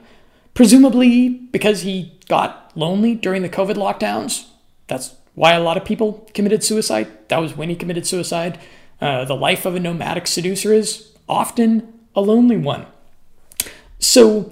Presumably 0.54 1.30
because 1.30 1.82
he 1.82 2.20
got 2.28 2.72
lonely 2.76 3.16
during 3.16 3.42
the 3.42 3.50
COVID 3.50 3.76
lockdowns. 3.76 4.48
That's 4.88 5.16
why 5.34 5.54
a 5.54 5.62
lot 5.62 5.78
of 5.78 5.86
people 5.86 6.30
committed 6.34 6.64
suicide. 6.64 7.08
That 7.30 7.40
was 7.40 7.56
when 7.56 7.70
he 7.70 7.76
committed 7.76 8.06
suicide. 8.06 8.60
Uh, 9.00 9.24
the 9.24 9.36
life 9.36 9.66
of 9.66 9.76
a 9.76 9.80
nomadic 9.80 10.28
seducer 10.28 10.74
is 10.74 11.14
often 11.30 11.94
a 12.14 12.22
lonely 12.22 12.58
one. 12.58 12.86
So 14.00 14.52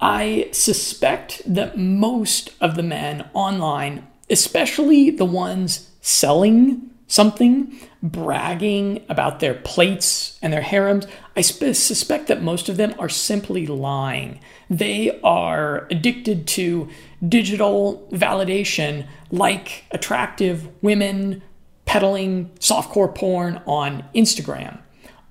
I 0.00 0.48
suspect 0.52 1.42
that 1.44 1.76
most 1.76 2.52
of 2.60 2.76
the 2.76 2.84
men 2.84 3.28
online, 3.34 4.06
especially 4.30 5.10
the 5.10 5.24
ones 5.24 5.90
selling 6.00 6.90
something, 7.08 7.76
bragging 8.02 9.04
about 9.08 9.40
their 9.40 9.54
plates 9.54 10.38
and 10.40 10.52
their 10.52 10.62
harems, 10.62 11.06
I 11.36 11.42
sp- 11.44 11.74
suspect 11.74 12.28
that 12.28 12.42
most 12.42 12.68
of 12.68 12.76
them 12.76 12.94
are 12.98 13.08
simply 13.08 13.66
lying. 13.66 14.40
They 14.68 15.20
are 15.22 15.86
addicted 15.90 16.46
to 16.48 16.88
digital 17.26 18.08
validation 18.12 19.06
like 19.30 19.84
attractive 19.90 20.68
women 20.82 21.42
peddling 21.84 22.50
softcore 22.60 23.14
porn 23.14 23.60
on 23.66 24.04
Instagram 24.14 24.80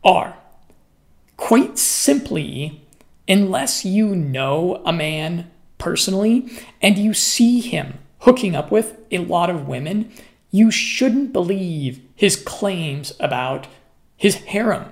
are. 0.04 0.38
Quite 1.38 1.78
simply, 1.78 2.86
unless 3.28 3.86
you 3.86 4.16
know 4.16 4.82
a 4.86 4.92
man 4.92 5.50
personally 5.78 6.52
and 6.82 6.98
you 6.98 7.14
see 7.14 7.62
him 7.62 7.98
hooking 8.20 8.56
up 8.56 8.72
with 8.72 8.98
a 9.10 9.20
lot 9.20 9.50
of 9.50 9.68
women, 9.68 10.12
you 10.52 10.70
shouldn't 10.70 11.32
believe 11.32 12.02
his 12.20 12.36
claims 12.36 13.14
about 13.22 13.66
his 14.18 14.36
harem 14.36 14.84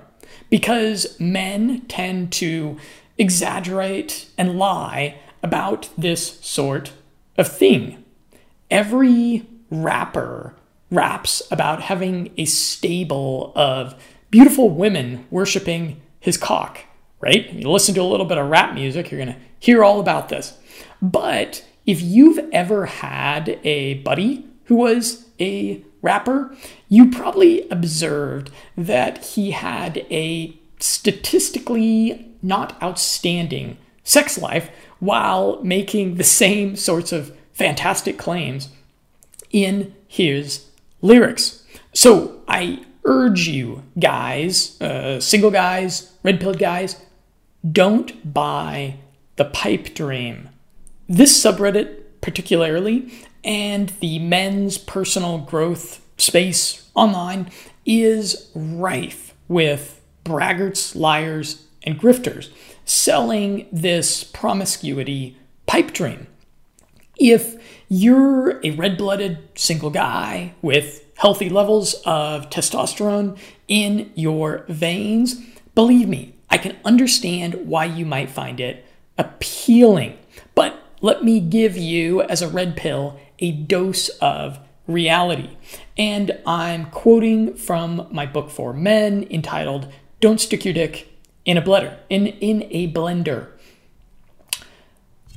because 0.48 1.14
men 1.20 1.82
tend 1.82 2.32
to 2.32 2.78
exaggerate 3.18 4.26
and 4.38 4.58
lie 4.58 5.14
about 5.42 5.90
this 5.98 6.40
sort 6.40 6.90
of 7.36 7.46
thing. 7.46 8.02
Every 8.70 9.46
rapper 9.70 10.54
raps 10.90 11.42
about 11.50 11.82
having 11.82 12.32
a 12.38 12.46
stable 12.46 13.52
of 13.54 13.94
beautiful 14.30 14.70
women 14.70 15.26
worshiping 15.30 16.00
his 16.20 16.38
cock, 16.38 16.78
right? 17.20 17.52
You 17.52 17.70
listen 17.70 17.94
to 17.96 18.00
a 18.00 18.04
little 18.04 18.24
bit 18.24 18.38
of 18.38 18.48
rap 18.48 18.72
music, 18.72 19.10
you're 19.10 19.22
going 19.22 19.34
to 19.34 19.40
hear 19.58 19.84
all 19.84 20.00
about 20.00 20.30
this. 20.30 20.56
But 21.02 21.62
if 21.84 22.00
you've 22.00 22.40
ever 22.52 22.86
had 22.86 23.60
a 23.64 23.94
buddy 23.96 24.46
who 24.64 24.76
was 24.76 25.26
a 25.38 25.84
rapper, 26.02 26.54
you 26.88 27.10
probably 27.10 27.68
observed 27.70 28.50
that 28.76 29.24
he 29.24 29.50
had 29.50 29.98
a 30.10 30.58
statistically 30.78 32.30
not 32.42 32.80
outstanding 32.82 33.76
sex 34.04 34.38
life 34.38 34.70
while 35.00 35.62
making 35.62 36.14
the 36.14 36.24
same 36.24 36.76
sorts 36.76 37.12
of 37.12 37.36
fantastic 37.52 38.16
claims 38.18 38.68
in 39.50 39.94
his 40.06 40.66
lyrics. 41.02 41.64
So 41.92 42.42
I 42.46 42.84
urge 43.04 43.48
you, 43.48 43.82
guys, 43.98 44.80
uh, 44.80 45.20
single 45.20 45.50
guys, 45.50 46.12
red 46.22 46.40
pilled 46.40 46.58
guys, 46.58 46.96
don't 47.70 48.32
buy 48.32 48.96
the 49.36 49.46
pipe 49.46 49.94
dream. 49.94 50.50
This 51.08 51.42
subreddit, 51.42 52.02
particularly, 52.20 53.12
and 53.48 53.88
the 54.00 54.18
men's 54.18 54.76
personal 54.76 55.38
growth 55.38 56.04
space 56.18 56.86
online 56.94 57.50
is 57.86 58.50
rife 58.54 59.34
with 59.48 60.02
braggarts, 60.22 60.94
liars, 60.94 61.64
and 61.82 61.98
grifters 61.98 62.50
selling 62.84 63.66
this 63.72 64.22
promiscuity 64.22 65.34
pipe 65.66 65.92
dream. 65.92 66.26
If 67.18 67.56
you're 67.88 68.60
a 68.62 68.72
red 68.72 68.98
blooded 68.98 69.38
single 69.54 69.90
guy 69.90 70.52
with 70.60 71.04
healthy 71.16 71.48
levels 71.48 71.94
of 72.04 72.50
testosterone 72.50 73.38
in 73.66 74.12
your 74.14 74.66
veins, 74.68 75.42
believe 75.74 76.06
me, 76.06 76.34
I 76.50 76.58
can 76.58 76.76
understand 76.84 77.54
why 77.66 77.86
you 77.86 78.04
might 78.04 78.28
find 78.28 78.60
it 78.60 78.84
appealing. 79.16 80.18
But 80.54 80.82
let 81.00 81.24
me 81.24 81.40
give 81.40 81.76
you, 81.76 82.22
as 82.22 82.42
a 82.42 82.48
red 82.48 82.76
pill, 82.76 83.18
a 83.38 83.52
dose 83.52 84.08
of 84.20 84.58
reality. 84.86 85.56
And 85.96 86.38
I'm 86.46 86.86
quoting 86.86 87.54
from 87.54 88.08
my 88.10 88.26
book 88.26 88.50
for 88.50 88.72
men 88.72 89.26
entitled 89.30 89.92
Don't 90.20 90.40
Stick 90.40 90.64
Your 90.64 90.74
Dick 90.74 91.12
in 91.44 91.56
a 91.56 91.62
Blender. 91.62 91.96
In, 92.08 92.26
in 92.26 92.66
a 92.70 92.92
blender. 92.92 93.48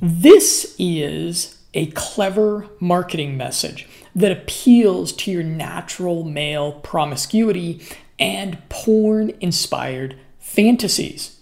This 0.00 0.74
is 0.78 1.58
a 1.74 1.86
clever 1.92 2.68
marketing 2.80 3.36
message 3.36 3.88
that 4.14 4.32
appeals 4.32 5.12
to 5.12 5.30
your 5.30 5.42
natural 5.42 6.24
male 6.24 6.72
promiscuity 6.72 7.80
and 8.18 8.58
porn 8.68 9.32
inspired 9.40 10.18
fantasies. 10.38 11.38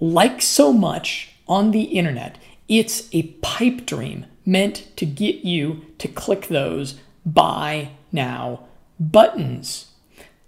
Like 0.00 0.42
so 0.42 0.72
much 0.72 1.34
on 1.46 1.70
the 1.70 1.82
internet, 1.82 2.38
it's 2.68 3.08
a 3.12 3.22
pipe 3.42 3.86
dream 3.86 4.26
meant 4.44 4.96
to 4.96 5.06
get 5.06 5.44
you 5.44 5.84
to 5.98 6.08
click 6.08 6.48
those 6.48 6.96
buy 7.24 7.90
now 8.12 8.64
buttons. 8.98 9.92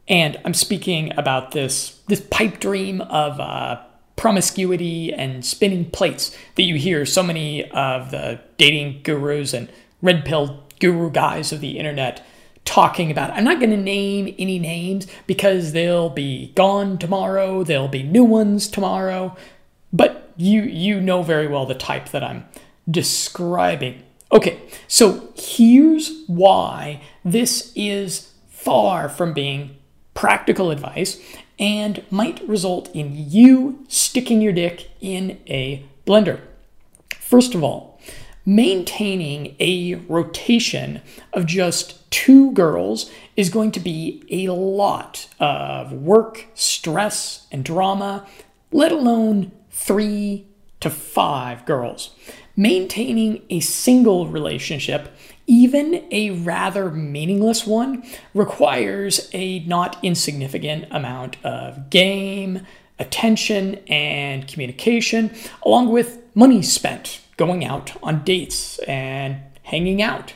And 0.08 0.38
I'm 0.44 0.54
speaking 0.54 1.12
about 1.16 1.52
this, 1.52 2.00
this 2.08 2.20
pipe 2.20 2.58
dream 2.58 3.00
of 3.02 3.38
uh, 3.38 3.80
promiscuity 4.16 5.12
and 5.12 5.44
spinning 5.44 5.90
plates 5.90 6.36
that 6.56 6.62
you 6.62 6.74
hear 6.76 7.06
so 7.06 7.22
many 7.22 7.70
of 7.70 8.10
the 8.10 8.40
dating 8.58 9.02
gurus 9.02 9.54
and 9.54 9.70
red 10.02 10.24
pill 10.24 10.64
guru 10.78 11.10
guys 11.10 11.52
of 11.52 11.60
the 11.60 11.78
internet 11.78 12.24
talking 12.64 13.10
about. 13.10 13.30
I'm 13.30 13.44
not 13.44 13.60
going 13.60 13.70
to 13.70 13.76
name 13.76 14.34
any 14.38 14.58
names 14.58 15.06
because 15.26 15.72
they'll 15.72 16.10
be 16.10 16.52
gone 16.54 16.98
tomorrow, 16.98 17.64
there'll 17.64 17.88
be 17.88 18.02
new 18.02 18.24
ones 18.24 18.68
tomorrow, 18.68 19.36
you 20.40 20.62
you 20.62 21.00
know 21.00 21.22
very 21.22 21.46
well 21.46 21.66
the 21.66 21.74
type 21.74 22.08
that 22.10 22.24
I'm 22.24 22.44
describing. 22.90 24.02
Okay, 24.32 24.60
so 24.88 25.32
here's 25.36 26.24
why 26.26 27.02
this 27.24 27.72
is 27.74 28.32
far 28.48 29.08
from 29.08 29.32
being 29.32 29.76
practical 30.14 30.70
advice 30.70 31.20
and 31.58 32.02
might 32.10 32.46
result 32.48 32.94
in 32.94 33.12
you 33.14 33.84
sticking 33.88 34.40
your 34.40 34.52
dick 34.52 34.90
in 35.00 35.38
a 35.46 35.84
blender. 36.06 36.40
First 37.18 37.54
of 37.54 37.62
all, 37.62 38.00
maintaining 38.46 39.54
a 39.60 39.96
rotation 40.08 41.02
of 41.32 41.46
just 41.46 42.10
two 42.10 42.52
girls 42.52 43.10
is 43.36 43.50
going 43.50 43.72
to 43.72 43.80
be 43.80 44.24
a 44.30 44.52
lot 44.52 45.28
of 45.38 45.92
work, 45.92 46.46
stress, 46.54 47.46
and 47.52 47.64
drama, 47.64 48.26
let 48.72 48.90
alone 48.90 49.52
three 49.70 50.46
to 50.80 50.90
five 50.90 51.64
girls 51.66 52.14
maintaining 52.56 53.42
a 53.48 53.60
single 53.60 54.26
relationship, 54.26 55.08
even 55.46 56.04
a 56.10 56.30
rather 56.30 56.90
meaningless 56.90 57.66
one, 57.66 58.04
requires 58.34 59.30
a 59.32 59.60
not 59.60 59.96
insignificant 60.02 60.84
amount 60.90 61.42
of 61.44 61.88
game, 61.88 62.66
attention, 62.98 63.76
and 63.88 64.46
communication, 64.46 65.30
along 65.64 65.88
with 65.88 66.18
money 66.34 66.60
spent 66.60 67.20
going 67.38 67.64
out 67.64 67.92
on 68.02 68.22
dates 68.24 68.78
and 68.80 69.38
hanging 69.62 70.02
out. 70.02 70.34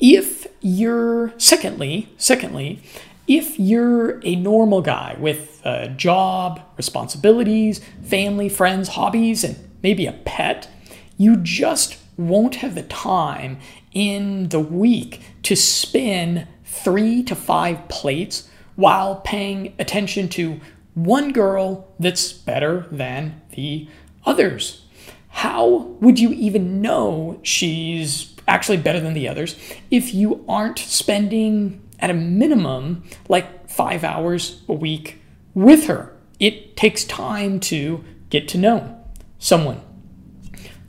If 0.00 0.46
you're, 0.62 1.34
secondly, 1.38 2.08
secondly, 2.16 2.80
if 3.26 3.58
you're 3.58 4.20
a 4.24 4.36
normal 4.36 4.82
guy 4.82 5.16
with 5.18 5.60
a 5.64 5.88
job, 5.88 6.60
responsibilities, 6.76 7.80
family, 8.02 8.48
friends, 8.48 8.88
hobbies, 8.88 9.44
and 9.44 9.56
maybe 9.82 10.06
a 10.06 10.12
pet, 10.12 10.68
you 11.16 11.36
just 11.36 11.98
won't 12.16 12.56
have 12.56 12.74
the 12.74 12.82
time 12.82 13.58
in 13.92 14.48
the 14.48 14.60
week 14.60 15.20
to 15.42 15.56
spin 15.56 16.46
three 16.64 17.22
to 17.22 17.34
five 17.34 17.88
plates 17.88 18.48
while 18.76 19.16
paying 19.16 19.74
attention 19.78 20.28
to 20.28 20.60
one 20.94 21.32
girl 21.32 21.92
that's 21.98 22.32
better 22.32 22.86
than 22.90 23.40
the 23.54 23.88
others. 24.24 24.84
How 25.28 25.68
would 26.00 26.18
you 26.18 26.30
even 26.30 26.80
know 26.80 27.40
she's 27.42 28.34
actually 28.48 28.78
better 28.78 29.00
than 29.00 29.14
the 29.14 29.28
others 29.28 29.56
if 29.90 30.12
you 30.12 30.44
aren't 30.48 30.78
spending 30.78 31.81
at 32.02 32.10
a 32.10 32.14
minimum 32.14 33.02
like 33.28 33.70
five 33.70 34.04
hours 34.04 34.62
a 34.68 34.74
week 34.74 35.22
with 35.54 35.86
her? 35.86 36.14
It 36.38 36.76
takes 36.76 37.04
time 37.04 37.60
to 37.60 38.04
get 38.28 38.48
to 38.48 38.58
know 38.58 39.02
someone. 39.38 39.80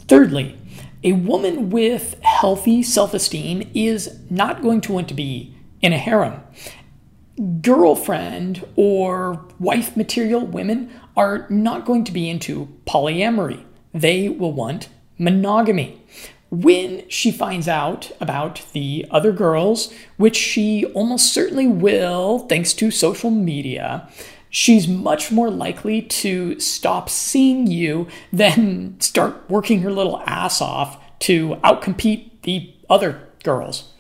Thirdly, 0.08 0.58
a 1.04 1.14
woman 1.14 1.70
with 1.70 2.20
healthy 2.22 2.84
self 2.84 3.14
esteem 3.14 3.70
is 3.74 4.20
not 4.30 4.62
going 4.62 4.82
to 4.82 4.92
want 4.92 5.08
to 5.08 5.14
be 5.14 5.56
in 5.82 5.94
a 5.94 5.98
harem 5.98 6.42
girlfriend 7.62 8.66
or 8.76 9.46
wife 9.60 9.98
material 9.98 10.46
women 10.46 10.92
are 11.18 11.48
not 11.50 11.86
going 11.86 12.04
to 12.04 12.12
be 12.12 12.30
into 12.30 12.68
polyamory. 12.86 13.64
They 13.94 14.30
will 14.30 14.54
want 14.54 14.90
monogamy. 15.18 16.02
When 16.54 17.10
she 17.10 17.32
finds 17.32 17.68
out 17.68 18.12
about 18.22 18.62
the 18.74 19.08
other 19.10 19.32
girls, 19.32 19.92
which 20.18 20.36
she 20.36 20.86
almost 20.94 21.34
certainly 21.34 21.66
will 21.66 22.46
thanks 22.48 22.76
to 22.76 22.92
social 22.92 23.32
media, 23.32 24.08
she's 24.52 24.88
much 24.88 25.32
more 25.32 25.50
likely 25.50 26.04
to 26.04 26.60
stop 26.60 27.10
seeing 27.10 27.66
you 27.66 28.08
than 28.32 29.02
start 29.02 29.50
working 29.50 29.82
her 29.82 29.92
little 29.92 30.22
ass 30.28 30.62
off 30.62 31.00
to 31.22 31.56
outcompete 31.64 32.30
the 32.44 32.72
other 32.88 33.28
girls. 33.44 33.92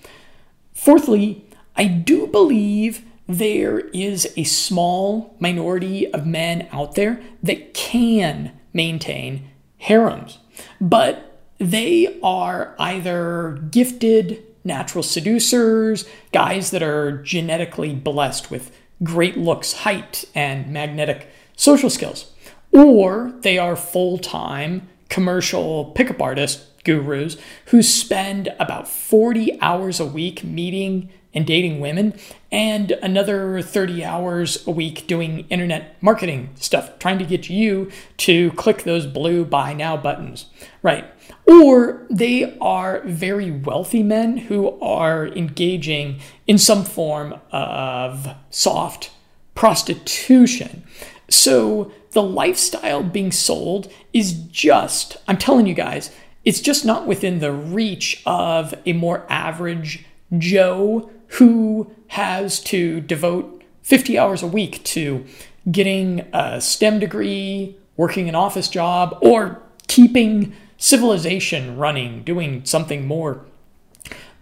Fourthly, 0.76 1.48
I 1.76 1.86
do 1.86 2.28
believe 2.28 3.04
there 3.28 3.80
is 3.80 4.32
a 4.38 4.44
small 4.44 5.36
minority 5.40 6.06
of 6.14 6.28
men 6.28 6.68
out 6.72 6.94
there 6.94 7.20
that 7.42 7.74
can 7.74 8.52
maintain 8.74 9.50
harems, 9.80 10.38
but 10.80 11.33
they 11.58 12.20
are 12.22 12.76
either 12.80 13.60
gifted 13.72 14.44
natural 14.64 15.04
seducers, 15.04 16.08
guys 16.32 16.72
that 16.72 16.84
are 16.84 17.12
genetically 17.12 17.94
blessed 17.94 18.50
with 18.50 18.76
great 19.04 19.38
looks, 19.38 19.74
height, 19.74 20.26
and 20.34 20.72
magnetic 20.72 21.28
social 21.56 21.90
skills, 21.90 22.32
or 22.72 23.34
they 23.42 23.58
are 23.58 23.76
full 23.76 24.18
time 24.18 24.88
commercial 25.10 25.86
pickup 25.92 26.22
artist 26.22 26.64
gurus 26.84 27.38
who 27.68 27.82
spend 27.82 28.50
about 28.60 28.88
40 28.88 29.60
hours 29.62 30.00
a 30.00 30.06
week 30.06 30.44
meeting 30.44 31.10
and 31.34 31.46
dating 31.48 31.80
women, 31.80 32.14
and 32.52 32.92
another 33.02 33.62
30 33.62 34.04
hours 34.04 34.66
a 34.68 34.72
week 34.72 35.08
doing 35.08 35.46
internet 35.50 36.02
marketing 36.02 36.50
stuff, 36.56 37.00
trying 37.00 37.18
to 37.20 37.26
get 37.26 37.50
you 37.50 37.92
to 38.18 38.52
click 38.52 38.84
those 38.84 39.06
blue 39.08 39.44
buy 39.44 39.74
now 39.74 39.98
buttons, 39.98 40.46
right? 40.82 41.06
Or 41.48 42.06
they 42.10 42.58
are 42.60 43.02
very 43.06 43.52
wealthy 43.52 44.04
men 44.04 44.38
who 44.38 44.80
are 44.80 45.28
engaging 45.28 46.20
in 46.46 46.58
some 46.58 46.84
form 46.84 47.40
of 47.52 48.28
soft 48.50 49.12
prostitution. 49.56 50.84
So 51.30 51.92
the 52.12 52.24
lifestyle 52.24 53.02
being 53.02 53.32
sold 53.32 53.92
is 54.14 54.34
just, 54.34 55.18
I'm 55.28 55.38
telling 55.38 55.66
you 55.66 55.74
guys, 55.74 56.12
it's 56.46 56.60
just 56.60 56.86
not 56.86 57.08
within 57.08 57.40
the 57.40 57.52
reach 57.52 58.22
of 58.26 58.76
a 58.86 58.94
more 58.94 59.26
average 59.30 60.06
Joe 60.38 61.10
who 61.34 61.92
has 62.08 62.60
to 62.60 63.02
devote 63.02 63.64
50 63.84 64.18
hours 64.18 64.44
a 64.44 64.48
week 64.48 64.84
to 64.84 65.26
getting 65.72 66.28
a 66.34 66.62
STEM 66.62 67.00
degree, 67.00 67.76
working 67.98 68.30
an 68.30 68.36
office 68.36 68.68
job, 68.68 69.18
or 69.22 69.62
keeping 69.88 70.54
civilization 70.78 71.78
running, 71.78 72.24
doing 72.24 72.64
something 72.66 73.08
more 73.08 73.46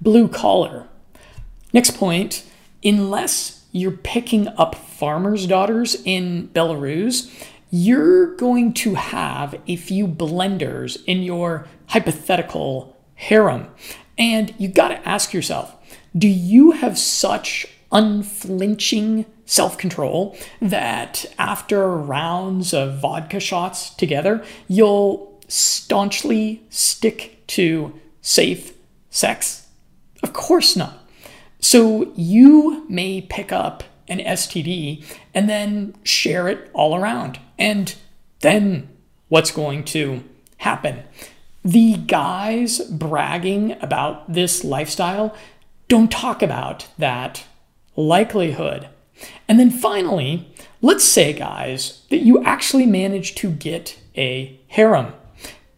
blue 0.02 0.28
collar. 0.28 0.88
Next 1.74 1.92
point 1.92 2.46
unless 2.84 3.64
you're 3.72 3.92
picking 3.92 4.48
up 4.50 4.76
farmers' 4.76 5.46
daughters 5.46 5.96
in 6.04 6.50
Belarus, 6.50 7.32
you're 7.70 8.36
going 8.36 8.74
to 8.74 8.96
have 8.96 9.60
a 9.68 9.76
few 9.76 10.08
blenders 10.08 11.02
in 11.06 11.22
your 11.22 11.68
hypothetical 11.88 12.98
harem. 13.16 13.68
And 14.18 14.54
you 14.58 14.68
got 14.68 14.90
to 14.90 15.08
ask 15.08 15.34
yourself 15.34 15.76
do 16.18 16.28
you 16.28 16.72
have 16.72 16.98
such 16.98 17.66
unflinching 17.92 19.26
self 19.46 19.78
control 19.78 20.38
that 20.62 21.26
after 21.38 21.90
rounds 21.90 22.74
of 22.74 23.00
vodka 23.00 23.40
shots 23.40 23.90
together, 23.92 24.44
you'll 24.68 25.40
staunchly 25.48 26.64
stick 26.70 27.44
to 27.48 27.94
safe 28.22 28.74
sex? 29.10 29.68
Of 30.24 30.34
course 30.34 30.76
not. 30.76 30.98
So 31.60 32.12
you 32.16 32.86
may 32.90 33.22
pick 33.22 33.52
up 33.52 33.84
an 34.08 34.20
STD 34.20 35.04
and 35.34 35.50
then 35.50 35.96
share 36.04 36.48
it 36.48 36.70
all 36.74 36.96
around. 36.96 37.40
And 37.58 37.96
then 38.40 38.90
what's 39.30 39.52
going 39.52 39.84
to 39.86 40.24
happen? 40.58 41.04
The 41.64 41.98
guys 41.98 42.80
bragging 42.80 43.78
about 43.82 44.32
this 44.32 44.64
lifestyle 44.64 45.36
don't 45.92 46.10
talk 46.10 46.42
about 46.42 46.88
that 46.98 47.44
likelihood. 47.98 48.88
And 49.50 49.60
then 49.60 49.70
finally, 49.70 50.48
let's 50.82 51.04
say, 51.04 51.34
guys, 51.34 52.04
that 52.10 52.22
you 52.22 52.42
actually 52.46 52.86
manage 52.86 53.36
to 53.36 53.52
get 53.52 54.00
a 54.16 54.58
harem. 54.70 55.12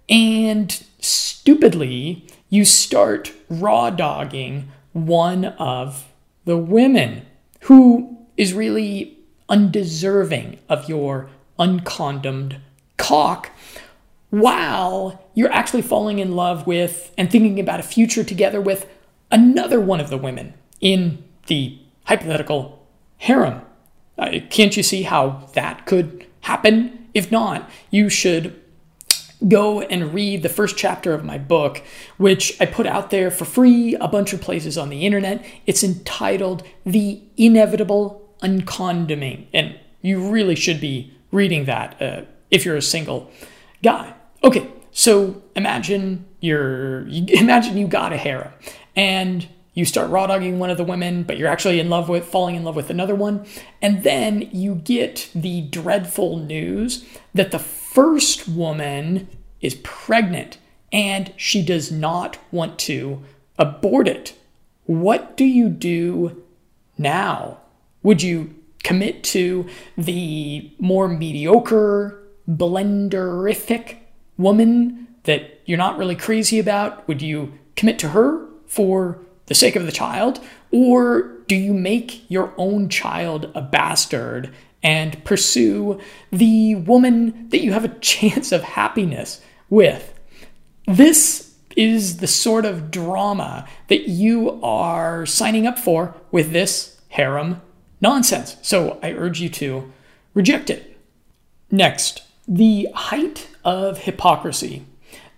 And 0.08 0.72
stupidly, 1.00 2.28
you 2.48 2.64
start 2.64 3.34
raw 3.50 3.90
dogging 3.90 4.72
one 4.92 5.46
of 5.46 6.08
the 6.46 6.60
women 6.60 7.26
who 7.62 8.16
is 8.38 8.54
really 8.54 9.18
undeserving 9.50 10.60
of 10.70 10.88
your 10.88 11.28
uncondomed 11.58 12.58
cock 12.98 13.50
while 14.30 15.28
you're 15.34 15.52
actually 15.52 15.82
falling 15.82 16.20
in 16.20 16.36
love 16.36 16.68
with 16.68 17.12
and 17.18 17.32
thinking 17.32 17.60
about 17.60 17.80
a 17.80 17.84
future 17.84 18.24
together 18.24 18.62
with 18.62 18.88
another 19.34 19.82
one 19.82 20.00
of 20.00 20.10
the 20.10 20.18
women 20.18 20.54
in 20.80 21.24
the 21.48 21.78
hypothetical 22.06 22.88
harem. 23.18 23.62
Uh, 24.18 24.40
can't 24.50 24.78
you 24.78 24.84
see 24.84 25.02
how 25.02 25.50
that 25.54 25.86
could 25.86 26.26
happen? 26.42 27.10
If 27.14 27.32
not, 27.32 27.70
you 27.90 28.10
should 28.10 28.62
go 29.48 29.82
and 29.82 30.14
read 30.14 30.44
the 30.44 30.50
first 30.50 30.78
chapter 30.78 31.14
of 31.14 31.26
my 31.26 31.38
book, 31.38 31.82
which 32.18 32.56
I 32.62 32.66
put 32.66 32.86
out 32.86 33.10
there 33.10 33.32
for 33.32 33.44
free 33.44 33.96
a 33.96 34.08
bunch 34.08 34.32
of 34.34 34.40
places 34.40 34.78
on 34.78 34.90
the 34.90 35.06
internet. 35.06 35.44
It's 35.66 35.84
entitled 35.84 36.64
The 36.86 37.22
Inevitable 37.36 38.36
Uncondoming, 38.42 39.48
and 39.52 39.78
you 40.02 40.30
really 40.30 40.56
should 40.56 40.80
be 40.80 41.14
reading 41.32 41.66
that 41.66 42.02
uh, 42.02 42.22
if 42.52 42.66
you're 42.66 42.78
a 42.78 42.82
single 42.82 43.32
guy. 43.82 44.14
Okay, 44.44 44.70
so 44.94 45.42
imagine 45.56 46.26
you're 46.40 47.08
imagine 47.08 47.78
you 47.78 47.88
got 47.88 48.14
a 48.14 48.18
harem 48.18 48.52
and 48.96 49.48
you 49.74 49.86
start 49.86 50.10
raw 50.12 50.28
dogging 50.28 50.60
one 50.60 50.70
of 50.70 50.78
the 50.78 50.84
women, 50.84 51.24
but 51.24 51.38
you're 51.38 51.48
actually 51.48 51.80
in 51.80 51.90
love 51.90 52.08
with, 52.08 52.26
falling 52.26 52.56
in 52.56 52.64
love 52.64 52.76
with 52.76 52.92
another 52.92 53.16
one. 53.16 53.46
And 53.82 54.04
then 54.04 54.50
you 54.52 54.76
get 54.76 55.30
the 55.34 55.62
dreadful 55.62 56.38
news 56.38 57.06
that 57.34 57.52
the 57.52 57.60
first 57.60 58.48
woman 58.48 59.28
is 59.62 59.76
pregnant 59.82 60.60
and 60.92 61.34
she 61.38 61.66
does 61.66 61.92
not 61.92 62.38
want 62.52 62.78
to 62.80 63.24
abort 63.58 64.08
it. 64.08 64.36
What 64.86 65.36
do 65.36 65.44
you 65.44 65.70
do 65.70 66.44
now? 66.98 67.58
Would 68.04 68.22
you 68.22 68.54
commit 68.84 69.24
to 69.24 69.68
the 69.98 70.72
more 70.78 71.08
mediocre, 71.08 72.22
blenderific 72.48 73.98
woman 74.38 75.08
that 75.24 75.62
you're 75.66 75.78
not 75.78 75.98
really 75.98 76.16
crazy 76.16 76.60
about? 76.60 77.08
Would 77.08 77.22
you 77.22 77.54
commit 77.76 78.00
to 78.00 78.10
her? 78.10 78.48
for 78.74 79.20
the 79.46 79.54
sake 79.54 79.76
of 79.76 79.86
the 79.86 79.92
child? 79.92 80.40
Or 80.72 81.38
do 81.48 81.56
you 81.56 81.74
make 81.74 82.30
your 82.30 82.54
own 82.58 82.90
child 82.90 83.52
a 83.54 83.62
bastard 83.62 84.52
and 84.82 85.24
pursue 85.24 86.00
the 86.32 86.76
woman 86.76 87.50
that 87.50 87.64
you 87.64 87.72
have 87.72 87.86
a 87.86 88.00
chance 88.00 88.52
of 88.52 88.64
happiness 88.64 89.42
with? 89.70 90.12
This 90.88 91.54
is 91.76 92.18
the 92.18 92.28
sort 92.28 92.66
of 92.66 92.90
drama 92.90 93.68
that 93.90 94.10
you 94.10 94.60
are 94.64 95.26
signing 95.28 95.68
up 95.68 95.78
for 95.78 96.16
with 96.32 96.52
this 96.52 97.00
harem 97.10 97.62
nonsense. 98.02 98.58
So 98.64 99.00
I 99.04 99.12
urge 99.12 99.40
you 99.40 99.50
to 99.50 99.92
reject 100.34 100.72
it. 100.72 100.98
Next, 101.70 102.24
the 102.48 102.88
height 102.94 103.50
of 103.64 104.00
hypocrisy 104.00 104.86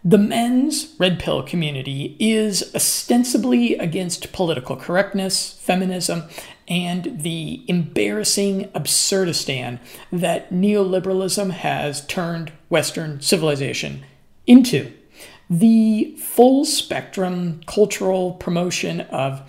The 0.07 0.19
men's 0.19 0.93
red 0.99 1.17
pill 1.17 1.41
community 1.41 2.15
is 2.19 2.71
ostensibly 2.75 3.73
against 3.75 4.31
political 4.31 4.75
correctness, 4.75 5.53
feminism, 5.53 6.25
and 6.67 7.21
the 7.21 7.65
embarrassing 7.67 8.69
absurdistan 8.75 9.79
that 10.11 10.53
neoliberalism 10.53 11.49
has 11.49 12.05
turned 12.05 12.51
Western 12.69 13.19
civilization 13.19 14.03
into. 14.45 14.93
The 15.49 16.15
full 16.19 16.65
spectrum 16.65 17.61
cultural 17.65 18.33
promotion 18.33 19.01
of 19.01 19.41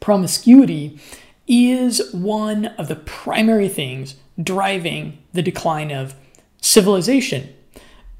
promiscuity 0.00 1.00
is 1.48 2.12
one 2.12 2.66
of 2.66 2.88
the 2.88 2.96
primary 2.96 3.70
things 3.70 4.16
driving 4.42 5.16
the 5.32 5.42
decline 5.42 5.90
of 5.90 6.14
civilization. 6.60 7.54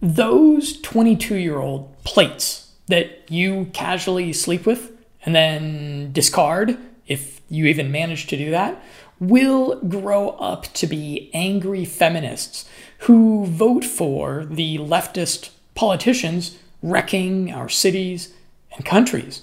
Those 0.02 0.80
22 0.80 1.36
year 1.36 1.60
old 1.60 1.96
plates 2.02 2.72
that 2.88 3.30
you 3.30 3.70
casually 3.72 4.32
sleep 4.32 4.66
with 4.66 4.90
and 5.24 5.32
then 5.32 6.12
discard, 6.12 6.76
if 7.06 7.40
you 7.48 7.66
even 7.66 7.92
manage 7.92 8.26
to 8.26 8.36
do 8.36 8.50
that, 8.50 8.82
will 9.20 9.76
grow 9.82 10.30
up 10.30 10.64
to 10.74 10.88
be 10.88 11.30
angry 11.32 11.84
feminists 11.84 12.68
who 12.98 13.46
vote 13.46 13.84
for 13.84 14.44
the 14.44 14.76
leftist 14.78 15.50
politicians 15.76 16.58
wrecking 16.82 17.52
our 17.52 17.68
cities 17.68 18.34
and 18.74 18.84
countries. 18.84 19.42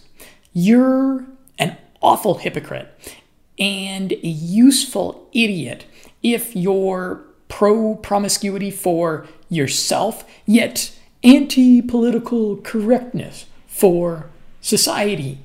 You're 0.51 1.25
an 1.57 1.77
awful 2.01 2.35
hypocrite 2.35 2.93
and 3.57 4.11
a 4.11 4.27
useful 4.27 5.29
idiot 5.31 5.85
if 6.21 6.53
you're 6.53 7.21
pro 7.47 7.95
promiscuity 7.95 8.71
for 8.71 9.25
yourself, 9.49 10.29
yet 10.45 10.91
anti 11.23 11.81
political 11.81 12.57
correctness 12.57 13.45
for 13.67 14.29
society. 14.61 15.39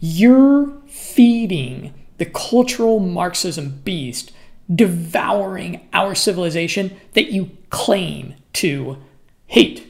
You're 0.00 0.72
feeding 0.86 1.94
the 2.18 2.26
cultural 2.26 3.00
Marxism 3.00 3.80
beast, 3.84 4.32
devouring 4.72 5.86
our 5.92 6.14
civilization 6.14 6.96
that 7.14 7.32
you 7.32 7.50
claim 7.70 8.34
to 8.54 8.98
hate. 9.46 9.86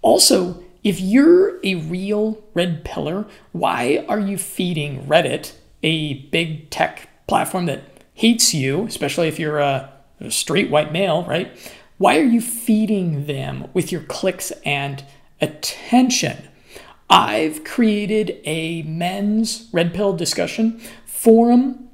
Also, 0.00 0.62
if 0.82 1.00
you're 1.00 1.60
a 1.64 1.76
real 1.76 2.42
red 2.54 2.84
piller, 2.84 3.26
why 3.52 4.04
are 4.08 4.18
you 4.18 4.36
feeding 4.36 5.06
Reddit, 5.06 5.52
a 5.82 6.14
big 6.14 6.70
tech 6.70 7.08
platform 7.26 7.66
that 7.66 7.84
hates 8.14 8.52
you, 8.52 8.86
especially 8.86 9.28
if 9.28 9.38
you're 9.38 9.60
a, 9.60 9.92
a 10.20 10.30
straight 10.30 10.70
white 10.70 10.92
male, 10.92 11.24
right? 11.24 11.56
Why 12.02 12.18
are 12.18 12.24
you 12.24 12.40
feeding 12.40 13.26
them 13.26 13.68
with 13.74 13.92
your 13.92 14.00
clicks 14.00 14.50
and 14.66 15.04
attention? 15.40 16.48
I've 17.08 17.62
created 17.62 18.40
a 18.44 18.82
men's 18.82 19.68
red 19.72 19.94
pill 19.94 20.12
discussion 20.12 20.80
forum 21.06 21.90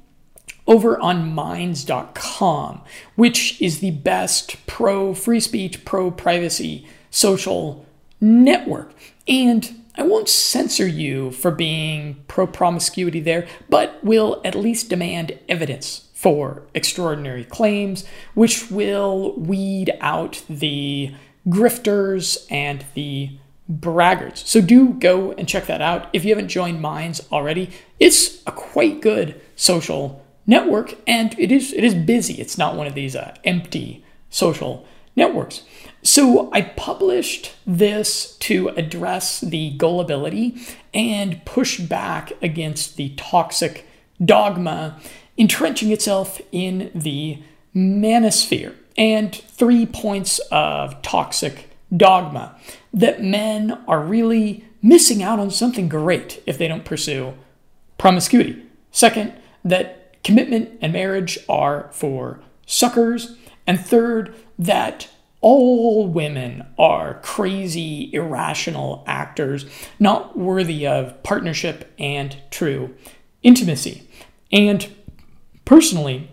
over 0.65 0.99
on 0.99 1.31
minds.com, 1.35 2.81
which 3.17 3.61
is 3.61 3.81
the 3.81 3.91
best 3.91 4.65
pro 4.65 5.13
free 5.13 5.39
speech, 5.39 5.85
pro 5.85 6.09
privacy 6.09 6.87
social 7.11 7.85
network. 8.19 8.95
And 9.27 9.83
I 9.93 10.01
won't 10.01 10.27
censor 10.27 10.87
you 10.87 11.29
for 11.29 11.51
being 11.51 12.23
pro 12.27 12.47
promiscuity 12.47 13.19
there, 13.19 13.47
but 13.69 14.03
will 14.03 14.41
at 14.43 14.55
least 14.55 14.89
demand 14.89 15.37
evidence 15.47 16.08
for 16.19 16.63
extraordinary 16.73 17.45
claims, 17.45 18.03
which 18.33 18.69
will 18.69 19.33
weed 19.39 19.89
out 20.01 20.43
the 20.49 21.13
grifters 21.47 22.45
and 22.51 22.83
the 22.93 23.29
braggarts. 23.71 24.45
So 24.45 24.59
do 24.59 24.89
go 24.95 25.31
and 25.31 25.47
check 25.47 25.67
that 25.67 25.81
out. 25.81 26.09
If 26.11 26.25
you 26.25 26.31
haven't 26.31 26.49
joined 26.49 26.81
Minds 26.81 27.25
already, 27.31 27.69
it's 28.01 28.43
a 28.45 28.51
quite 28.51 28.99
good 28.99 29.39
social 29.55 30.25
network 30.45 30.95
and 31.07 31.39
it 31.39 31.53
is 31.53 31.71
it 31.71 31.85
is 31.85 31.95
busy. 31.95 32.33
It's 32.33 32.57
not 32.57 32.75
one 32.75 32.87
of 32.87 32.95
these 32.95 33.15
uh, 33.15 33.37
empty 33.45 34.03
social 34.29 34.85
networks. 35.15 35.63
So 36.03 36.51
I 36.51 36.63
published 36.63 37.55
this 37.65 38.35
to 38.39 38.67
address 38.69 39.39
the 39.39 39.69
gullibility 39.77 40.57
and 40.93 41.45
push 41.45 41.79
back 41.79 42.33
against 42.41 42.97
the 42.97 43.13
toxic 43.15 43.85
dogma 44.23 44.99
entrenching 45.39 45.91
itself 45.91 46.39
in 46.51 46.91
the 46.93 47.41
manosphere. 47.75 48.75
And 48.97 49.33
three 49.33 49.85
points 49.85 50.39
of 50.51 51.01
toxic 51.01 51.69
dogma 51.95 52.59
that 52.93 53.23
men 53.23 53.79
are 53.87 54.01
really 54.01 54.65
missing 54.81 55.23
out 55.23 55.39
on 55.39 55.49
something 55.49 55.89
great 55.89 56.43
if 56.45 56.57
they 56.57 56.67
don't 56.67 56.85
pursue 56.85 57.33
promiscuity. 57.97 58.61
Second, 58.91 59.33
that 59.63 60.21
commitment 60.23 60.77
and 60.81 60.91
marriage 60.93 61.39
are 61.47 61.89
for 61.93 62.41
suckers. 62.65 63.37
And 63.65 63.79
third, 63.79 64.35
that 64.57 65.07
all 65.41 66.07
women 66.07 66.65
are 66.77 67.19
crazy, 67.21 68.09
irrational 68.13 69.03
actors, 69.07 69.65
not 69.99 70.37
worthy 70.37 70.85
of 70.85 71.21
partnership 71.23 71.93
and 71.97 72.35
true 72.51 72.93
intimacy. 73.41 74.07
And 74.51 74.87
personally, 75.69 76.27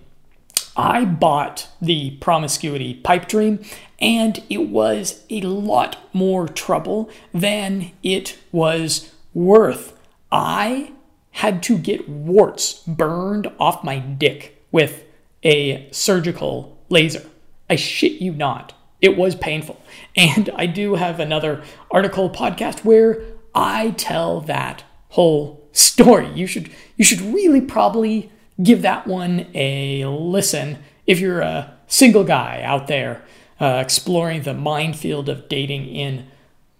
I 0.79 1.05
bought 1.05 1.69
the 1.79 2.13
promiscuity 2.23 2.95
pipe 2.95 3.29
dream, 3.29 3.63
and 4.01 4.43
it 4.49 4.71
was 4.71 5.25
a 5.29 5.43
lot 5.43 5.99
more 6.15 6.49
trouble 6.49 7.11
than 7.35 7.93
it 8.03 8.39
was 8.51 9.13
worth. 9.35 9.93
I 10.33 10.93
had 11.33 11.63
to 11.65 11.77
get 11.77 12.09
warts 12.09 12.83
burned 12.87 13.53
off 13.61 13.85
my 13.85 13.99
dick 13.99 14.65
with 14.73 15.05
a 15.43 15.87
surgical 15.91 16.79
laser. 16.89 17.27
I 17.69 17.77
shit 17.77 18.23
you 18.23 18.33
not. 18.33 18.73
It 19.03 19.19
was 19.19 19.35
painful. 19.35 19.79
And 20.17 20.49
I 20.57 20.65
do 20.65 20.95
have 20.95 21.21
another 21.21 21.63
article 21.91 22.31
podcast 22.31 22.87
where 22.87 23.23
I 23.55 23.91
tell 23.99 24.41
that 24.43 24.85
whole 25.11 25.69
story. 25.73 26.33
You 26.33 26.47
should 26.47 26.71
you 26.97 27.05
should 27.05 27.21
really 27.21 27.61
probably 27.61 28.31
give 28.63 28.83
that 28.83 29.07
one 29.07 29.47
a 29.55 30.05
listen 30.07 30.79
if 31.07 31.21
you're 31.21 31.41
a 31.41 31.75
single 31.87 32.25
guy 32.25 32.63
out 32.63 32.87
there 32.87 33.23
uh, 33.61 33.81
exploring 33.83 34.43
the 34.43 34.55
minefield 34.55 35.29
of 35.29 35.49
dating 35.49 35.87
in 35.87 36.27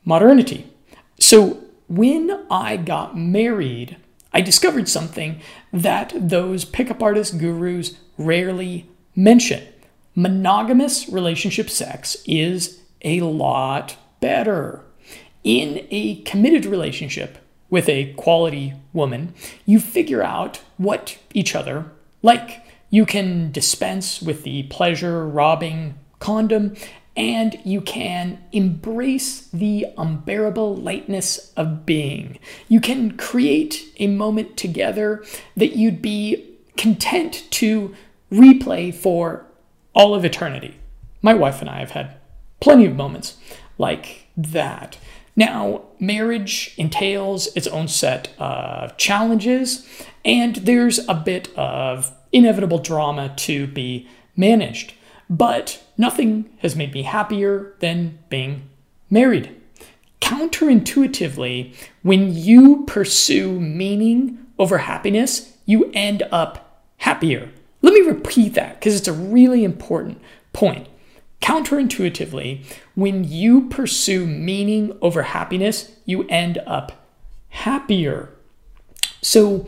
modernity. 0.05 0.71
So 1.19 1.63
when 1.89 2.47
I 2.51 2.77
got 2.77 3.17
married, 3.17 3.97
I 4.33 4.41
discovered 4.41 4.89
something 4.89 5.41
that 5.73 6.13
those 6.15 6.65
pickup 6.65 7.03
artist 7.03 7.39
gurus 7.39 7.95
rarely 8.19 8.89
mention 9.15 9.63
monogamous 10.15 11.09
relationship 11.09 11.71
sex 11.71 12.17
is 12.27 12.81
a 13.03 13.21
lot 13.21 13.97
better. 14.21 14.83
In 15.45 15.87
a 15.91 16.23
committed 16.23 16.67
relationship 16.67 17.39
with 17.71 17.89
a 17.89 18.13
quality 18.15 18.75
woman, 18.93 19.35
you 19.65 19.81
figure 19.81 20.23
out 20.23 20.63
what 20.77 21.19
each 21.35 21.55
other 21.55 21.87
like. 22.23 22.63
You 22.91 23.05
can 23.05 23.51
dispense 23.51 24.23
with 24.23 24.45
the 24.45 24.65
pleasure 24.65 25.27
robbing 25.27 25.99
condom 26.21 26.77
and 27.17 27.59
you 27.65 27.81
can 27.81 28.39
embrace 28.53 29.49
the 29.49 29.87
unbearable 29.97 30.77
lightness 30.77 31.53
of 31.57 31.87
being. 31.87 32.39
You 32.69 32.81
can 32.81 33.17
create 33.17 33.93
a 33.99 34.07
moment 34.07 34.57
together 34.57 35.25
that 35.57 35.77
you'd 35.77 36.03
be 36.03 36.57
content 36.77 37.45
to 37.53 37.95
replay 38.31 38.95
for 38.95 39.47
all 39.95 40.15
of 40.15 40.25
eternity. 40.25 40.77
My 41.23 41.33
wife 41.33 41.61
and 41.61 41.71
I 41.71 41.79
have 41.79 41.93
had 41.93 42.17
plenty 42.61 42.85
of 42.85 42.95
moments 42.95 43.37
like 43.79 44.27
that. 44.37 44.99
Now, 45.37 45.83
marriage 46.01 46.75
entails 46.79 47.49
its 47.55 47.67
own 47.67 47.89
set 47.89 48.31
of 48.39 48.97
challenges, 48.97 49.87
and 50.25 50.57
there's 50.57 51.07
a 51.09 51.15
bit 51.15 51.57
of 51.57 52.11
inevitable 52.33 52.79
drama 52.79 53.35
to 53.37 53.67
be 53.67 54.09
managed. 54.35 54.95
But 55.29 55.83
nothing 55.99 56.49
has 56.59 56.75
made 56.75 56.95
me 56.95 57.03
happier 57.03 57.75
than 57.81 58.19
being 58.31 58.69
married. 59.11 59.55
Counterintuitively, 60.23 61.75
when 62.03 62.35
you 62.35 62.85
pursue 62.87 63.61
meaning 63.61 64.39
over 64.59 64.79
happiness, 64.79 65.57
you 65.67 65.91
end 65.93 66.23
up 66.33 66.83
happier. 66.99 67.51
Let 67.83 67.93
me 67.93 68.01
repeat 68.01 68.55
that 68.55 68.81
because 68.81 68.97
it's 68.97 69.09
a 69.09 69.13
really 69.13 69.65
important 69.65 70.21
point. 70.53 70.89
Counterintuitively, 71.41 72.65
when 72.95 73.25
you 73.25 73.69
pursue 73.69 74.27
meaning 74.27 74.97
over 75.01 75.23
happiness, 75.23 75.93
you 76.05 76.27
end 76.29 76.59
up 76.67 77.07
happier. 77.51 78.31
So, 79.23 79.67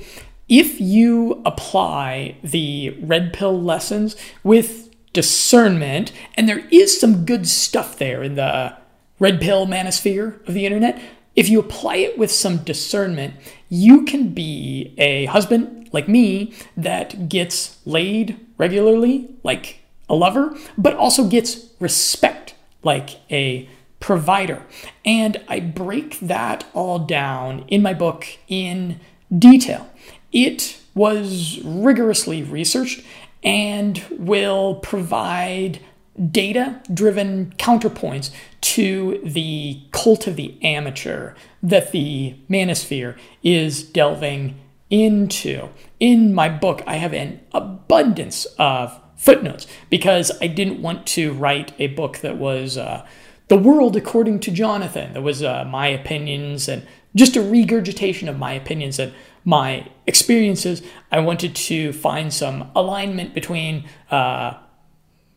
if 0.48 0.80
you 0.80 1.42
apply 1.44 2.36
the 2.42 2.96
red 3.02 3.32
pill 3.32 3.60
lessons 3.60 4.16
with 4.42 4.88
discernment, 5.12 6.12
and 6.34 6.48
there 6.48 6.66
is 6.70 6.98
some 6.98 7.24
good 7.24 7.46
stuff 7.46 7.98
there 7.98 8.22
in 8.22 8.34
the 8.34 8.76
red 9.18 9.40
pill 9.40 9.66
manosphere 9.66 10.46
of 10.48 10.54
the 10.54 10.64
internet, 10.64 11.00
if 11.36 11.48
you 11.48 11.60
apply 11.60 11.96
it 11.96 12.18
with 12.18 12.32
some 12.32 12.58
discernment, 12.58 13.34
you 13.68 14.04
can 14.04 14.30
be 14.30 14.94
a 14.98 15.26
husband 15.26 15.88
like 15.92 16.08
me 16.08 16.52
that 16.76 17.28
gets 17.28 17.78
laid 17.86 18.38
regularly, 18.56 19.28
like 19.42 19.80
a 20.08 20.14
lover, 20.14 20.56
but 20.76 20.94
also 20.94 21.28
gets 21.28 21.68
respect 21.80 22.54
like 22.82 23.20
a 23.30 23.68
provider. 24.00 24.64
And 25.04 25.36
I 25.48 25.60
break 25.60 26.20
that 26.20 26.66
all 26.72 26.98
down 26.98 27.64
in 27.68 27.82
my 27.82 27.94
book 27.94 28.26
in 28.48 29.00
detail. 29.36 29.88
It 30.32 30.78
was 30.94 31.60
rigorously 31.64 32.42
researched 32.42 33.04
and 33.42 34.04
will 34.10 34.76
provide 34.76 35.80
data 36.30 36.82
driven 36.92 37.54
counterpoints 37.58 38.30
to 38.60 39.20
the 39.24 39.80
cult 39.92 40.26
of 40.26 40.36
the 40.36 40.58
amateur 40.62 41.34
that 41.62 41.92
the 41.92 42.34
manosphere 42.50 43.16
is 43.42 43.82
delving 43.82 44.58
into. 44.90 45.68
In 46.00 46.34
my 46.34 46.48
book, 46.48 46.82
I 46.86 46.96
have 46.96 47.14
an 47.14 47.40
abundance 47.52 48.46
of 48.58 49.00
footnotes 49.18 49.66
because 49.90 50.32
I 50.40 50.46
didn't 50.46 50.80
want 50.80 51.06
to 51.08 51.34
write 51.34 51.74
a 51.78 51.88
book 51.88 52.18
that 52.18 52.38
was 52.38 52.78
uh, 52.78 53.06
the 53.48 53.58
world 53.58 53.96
according 53.96 54.40
to 54.40 54.50
Jonathan. 54.50 55.12
That 55.12 55.22
was 55.22 55.42
uh, 55.42 55.64
my 55.66 55.88
opinions 55.88 56.68
and 56.68 56.86
just 57.14 57.36
a 57.36 57.42
regurgitation 57.42 58.28
of 58.28 58.38
my 58.38 58.52
opinions 58.52 58.98
and 58.98 59.12
my 59.44 59.88
experiences. 60.06 60.82
I 61.10 61.18
wanted 61.20 61.54
to 61.56 61.92
find 61.92 62.32
some 62.32 62.70
alignment 62.74 63.34
between 63.34 63.84
uh, 64.10 64.54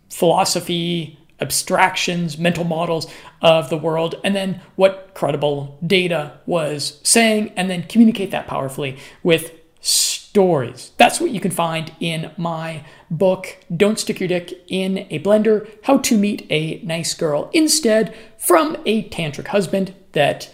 philosophy, 0.10 1.18
abstractions, 1.40 2.38
mental 2.38 2.64
models 2.64 3.08
of 3.42 3.70
the 3.70 3.78
world, 3.78 4.16
and 4.24 4.36
then 4.36 4.62
what 4.76 5.12
credible 5.16 5.80
data 5.86 6.40
was 6.46 7.00
saying, 7.04 7.52
and 7.56 7.70
then 7.70 7.84
communicate 7.84 8.30
that 8.32 8.48
powerfully 8.48 8.98
with 9.24 9.54
stories. 9.80 10.92
That's 10.98 11.20
what 11.20 11.32
you 11.32 11.40
can 11.40 11.52
find 11.52 11.92
in 12.00 12.32
my 12.38 12.86
book, 13.12 13.58
Don't 13.76 14.00
Stick 14.00 14.20
Your 14.20 14.30
Dick 14.30 14.54
in 14.68 15.06
a 15.10 15.20
Blender 15.20 15.70
How 15.84 15.98
to 16.00 16.18
Meet 16.18 16.48
a 16.50 16.82
Nice 16.84 17.14
Girl 17.14 17.50
Instead 17.54 18.16
from 18.38 18.78
a 18.86 19.08
Tantric 19.10 19.48
Husband 19.48 19.94
That 20.14 20.52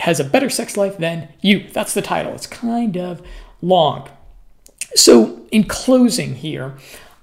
Has 0.00 0.18
a 0.18 0.24
Better 0.24 0.50
Sex 0.50 0.76
Life 0.76 0.98
Than 0.98 1.28
You. 1.40 1.68
That's 1.72 1.94
the 1.94 2.02
title. 2.02 2.32
It's 2.32 2.46
kind 2.46 2.96
of 2.96 3.22
long. 3.60 4.08
So, 4.94 5.46
in 5.52 5.64
closing 5.64 6.34
here, 6.34 6.74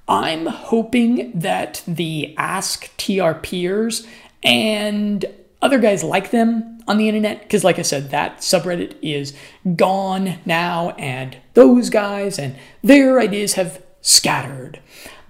I'm 0.08 0.45
hoping 0.45 1.32
that 1.34 1.82
the 1.88 2.36
Ask 2.38 2.95
TRPers 2.98 4.06
and 4.43 5.26
other 5.62 5.80
guys 5.80 6.04
like 6.04 6.30
them 6.30 6.80
on 6.88 6.98
the 6.98 7.08
internet, 7.08 7.41
because 7.41 7.63
like 7.63 7.80
I 7.80 7.82
said, 7.82 8.12
that 8.12 8.38
subreddit 8.38 8.95
is 9.02 9.34
gone 9.76 10.38
now, 10.45 10.91
and 10.91 11.36
those 11.56 11.89
guys 11.89 12.38
and 12.38 12.56
their 12.84 13.19
ideas 13.19 13.54
have 13.54 13.82
scattered. 14.06 14.80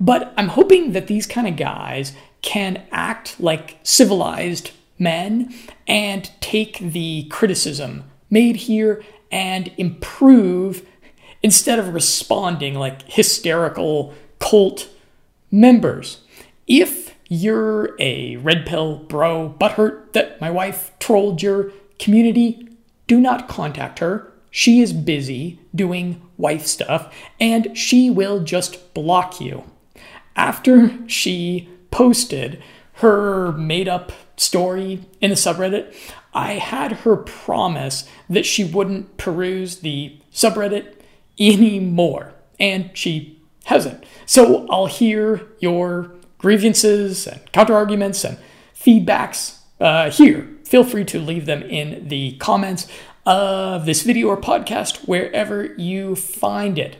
But 0.02 0.34
I'm 0.36 0.50
hoping 0.50 0.92
that 0.92 1.08
these 1.08 1.26
kind 1.26 1.48
of 1.48 1.56
guys 1.56 2.12
can 2.42 2.84
act 2.92 3.40
like 3.40 3.80
civilized 3.84 4.72
men 5.00 5.54
and 5.88 6.30
take 6.42 6.80
the 6.80 7.24
criticism 7.30 8.04
made 8.30 8.58
here 8.58 9.02
and 9.32 9.72
improve 9.78 10.86
instead 11.42 11.80
of 11.80 11.94
responding 11.94 12.76
like 12.76 13.04
hysterical 13.04 14.14
cult 14.40 14.90
members. 15.50 16.20
If 16.68 17.16
you're 17.30 17.96
a 18.00 18.36
red 18.38 18.66
pill 18.66 18.98
bro 18.98 19.56
butthurt 19.58 20.12
that 20.12 20.42
my 20.42 20.52
wife 20.52 20.92
trolled 21.00 21.42
your 21.42 21.72
community, 21.98 22.68
do 23.08 23.22
not 23.22 23.48
contact 23.48 24.00
her. 24.00 24.34
She 24.58 24.80
is 24.80 24.94
busy 24.94 25.60
doing 25.76 26.22
wife 26.38 26.66
stuff 26.66 27.14
and 27.42 27.78
she 27.78 28.10
will 28.10 28.40
just 28.40 28.94
block 28.94 29.42
you. 29.42 29.66
After 30.38 30.98
she 31.10 31.68
posted 31.92 32.64
her 32.94 33.52
made 33.52 33.90
up 33.90 34.14
story 34.38 35.04
in 35.20 35.32
the 35.32 35.36
subreddit, 35.36 35.94
I 36.34 36.54
had 36.54 36.94
her 37.04 37.18
promise 37.18 38.08
that 38.30 38.46
she 38.46 38.64
wouldn't 38.64 39.18
peruse 39.18 39.80
the 39.80 40.18
subreddit 40.32 41.02
anymore. 41.38 42.34
And 42.58 42.92
she 42.94 43.42
hasn't. 43.66 44.06
So 44.26 44.68
I'll 44.70 44.86
hear 44.86 45.50
your 45.60 46.16
grievances 46.38 47.28
and 47.28 47.42
counterarguments 47.52 48.24
and 48.24 48.38
feedbacks 48.74 49.58
uh, 49.82 50.10
here. 50.12 50.48
Feel 50.64 50.86
free 50.86 51.04
to 51.06 51.20
leave 51.20 51.46
them 51.46 51.62
in 51.62 52.08
the 52.08 52.38
comments 52.38 52.88
of 53.26 53.86
this 53.86 54.04
video 54.04 54.28
or 54.28 54.38
podcast, 54.38 55.08
wherever 55.08 55.74
you 55.76 56.16
find 56.16 56.78
it. 56.78 56.98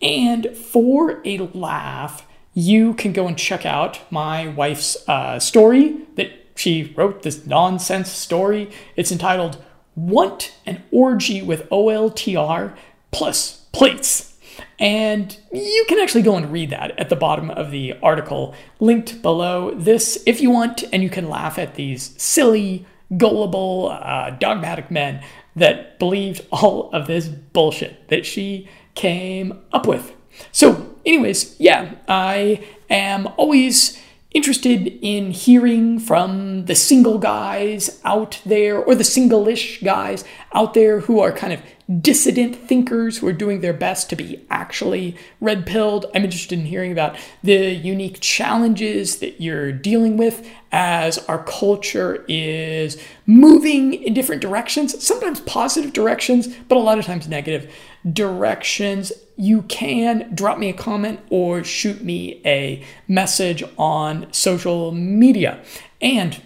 And 0.00 0.56
for 0.56 1.20
a 1.24 1.38
laugh, 1.38 2.26
you 2.52 2.94
can 2.94 3.12
go 3.12 3.26
and 3.26 3.36
check 3.36 3.66
out 3.66 4.00
my 4.10 4.46
wife's 4.46 4.96
uh, 5.08 5.38
story 5.38 5.96
that 6.16 6.30
she 6.56 6.92
wrote, 6.96 7.22
this 7.22 7.46
nonsense 7.46 8.10
story. 8.10 8.70
It's 8.96 9.10
entitled 9.10 9.62
Want 9.96 10.54
an 10.66 10.82
Orgy 10.90 11.42
with 11.42 11.68
OLTR 11.70 12.76
plus 13.10 13.66
Plates. 13.72 14.36
And 14.78 15.36
you 15.52 15.84
can 15.88 15.98
actually 15.98 16.22
go 16.22 16.36
and 16.36 16.52
read 16.52 16.70
that 16.70 16.98
at 16.98 17.08
the 17.08 17.16
bottom 17.16 17.50
of 17.50 17.70
the 17.70 17.94
article 18.02 18.54
linked 18.80 19.22
below 19.22 19.74
this 19.74 20.22
if 20.26 20.40
you 20.40 20.50
want, 20.50 20.84
and 20.92 21.02
you 21.02 21.10
can 21.10 21.28
laugh 21.28 21.58
at 21.58 21.74
these 21.74 22.14
silly, 22.20 22.86
gullible, 23.16 23.90
uh, 23.90 24.30
dogmatic 24.30 24.90
men 24.90 25.22
that 25.56 25.98
believed 25.98 26.44
all 26.50 26.90
of 26.92 27.06
this 27.06 27.28
bullshit 27.28 28.08
that 28.08 28.26
she 28.26 28.68
came 28.94 29.60
up 29.72 29.86
with. 29.86 30.12
So, 30.52 30.96
anyways, 31.06 31.58
yeah, 31.60 31.94
I 32.08 32.64
am 32.90 33.28
always 33.36 34.00
interested 34.32 34.98
in 35.00 35.30
hearing 35.30 36.00
from 36.00 36.64
the 36.64 36.74
single 36.74 37.18
guys 37.18 38.00
out 38.04 38.40
there 38.44 38.78
or 38.78 38.96
the 38.96 39.04
single-ish 39.04 39.80
guys 39.82 40.24
out 40.52 40.74
there 40.74 41.00
who 41.00 41.20
are 41.20 41.30
kind 41.30 41.52
of 41.52 41.62
dissident 42.00 42.56
thinkers 42.56 43.18
who 43.18 43.26
are 43.26 43.32
doing 43.32 43.60
their 43.60 43.72
best 43.72 44.08
to 44.08 44.16
be 44.16 44.44
actually 44.48 45.16
red 45.40 45.66
pilled. 45.66 46.06
I'm 46.14 46.24
interested 46.24 46.58
in 46.58 46.64
hearing 46.66 46.92
about 46.92 47.16
the 47.42 47.74
unique 47.74 48.20
challenges 48.20 49.18
that 49.18 49.40
you're 49.40 49.70
dealing 49.70 50.16
with 50.16 50.48
as 50.72 51.18
our 51.28 51.44
culture 51.44 52.24
is 52.26 53.00
moving 53.26 53.94
in 53.94 54.14
different 54.14 54.40
directions, 54.40 55.04
sometimes 55.04 55.40
positive 55.40 55.92
directions, 55.92 56.48
but 56.68 56.76
a 56.76 56.80
lot 56.80 56.98
of 56.98 57.04
times 57.04 57.28
negative 57.28 57.72
directions. 58.10 59.12
You 59.36 59.62
can 59.62 60.34
drop 60.34 60.58
me 60.58 60.70
a 60.70 60.74
comment 60.74 61.20
or 61.28 61.64
shoot 61.64 62.02
me 62.02 62.40
a 62.46 62.82
message 63.08 63.62
on 63.76 64.32
social 64.32 64.90
media. 64.92 65.62
And 66.00 66.40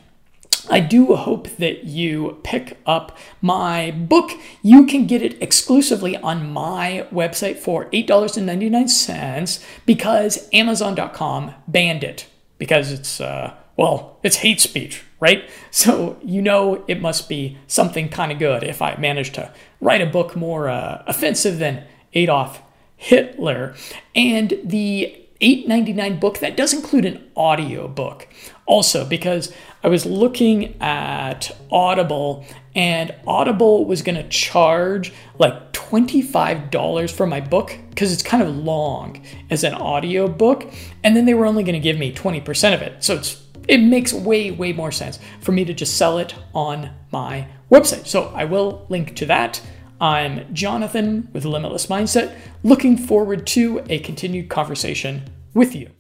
I 0.71 0.81
do 0.81 1.17
hope 1.17 1.49
that 1.57 1.85
you 1.85 2.39
pick 2.43 2.79
up 2.85 3.17
my 3.41 3.91
book. 3.91 4.33
You 4.63 4.87
can 4.87 5.07
get 5.07 5.23
it 5.23 5.41
exclusively 5.43 6.17
on 6.17 6.51
my 6.51 7.07
website 7.13 7.57
for 7.57 7.87
$8.99 7.87 9.65
because 9.87 10.49
Amazon.com 10.53 11.55
banned 11.67 12.05
it 12.05 12.27
because 12.59 12.93
it's, 12.93 13.21
uh, 13.21 13.55
well, 13.77 14.19
it's 14.23 14.37
hate 14.37 14.61
speech, 14.61 15.05
right? 15.21 15.49
So 15.71 16.19
you 16.25 16.43
know 16.43 16.83
it 16.89 17.01
must 17.01 17.29
be 17.29 17.59
something 17.67 18.09
kind 18.09 18.33
of 18.33 18.39
good 18.39 18.65
if 18.65 18.83
I 18.83 18.97
manage 18.97 19.33
to 19.33 19.53
write 19.81 20.01
a 20.01 20.07
book 20.07 20.35
more 20.35 20.69
uh, 20.69 21.05
offensive 21.07 21.59
than 21.59 21.85
Adolf 22.15 22.63
Hitler. 22.97 23.75
And 24.17 24.59
the 24.65 25.25
8.99 25.41 26.19
book 26.19 26.39
that 26.39 26.57
does 26.57 26.73
include 26.75 27.05
an 27.05 27.31
audio 27.37 27.87
book 27.87 28.27
also 28.67 29.05
because 29.05 29.53
I 29.83 29.89
was 29.89 30.05
looking 30.05 30.81
at 30.81 31.57
Audible 31.71 32.45
and 32.75 33.15
Audible 33.27 33.85
was 33.85 34.03
going 34.03 34.17
to 34.17 34.29
charge 34.29 35.13
like 35.39 35.73
$25 35.73 37.11
for 37.11 37.27
my 37.27 37.41
book 37.41 37.79
because 37.91 38.13
it's 38.13 38.23
kind 38.23 38.43
of 38.43 38.57
long 38.57 39.23
as 39.51 39.63
an 39.65 39.75
audio 39.75 40.27
book 40.27 40.73
and 41.05 41.17
then 41.17 41.27
they 41.27 41.35
were 41.35 41.47
only 41.47 41.63
going 41.63 41.75
to 41.75 41.81
give 41.81 41.99
me 41.99 42.13
20% 42.13 42.75
of 42.75 42.83
it. 42.83 43.05
So 43.05 43.15
it's 43.15 43.43
it 43.69 43.79
makes 43.79 44.15
way 44.15 44.51
way 44.51 44.73
more 44.73 44.91
sense 44.91 45.19
for 45.41 45.53
me 45.53 45.65
to 45.67 45.75
just 45.75 45.97
sell 45.97 46.19
it 46.19 46.35
on 46.55 46.91
my 47.13 47.47
website. 47.71 48.07
So 48.07 48.33
I 48.35 48.45
will 48.45 48.87
link 48.89 49.15
to 49.17 49.27
that. 49.27 49.61
I'm 50.01 50.53
Jonathan 50.55 51.29
with 51.33 51.45
Limitless 51.45 51.87
Mindset, 51.87 52.35
looking 52.63 52.97
forward 52.97 53.47
to 53.49 53.85
a 53.89 53.99
continued 53.99 54.49
conversation 54.49 55.29
with 55.55 55.75
you. 55.75 55.91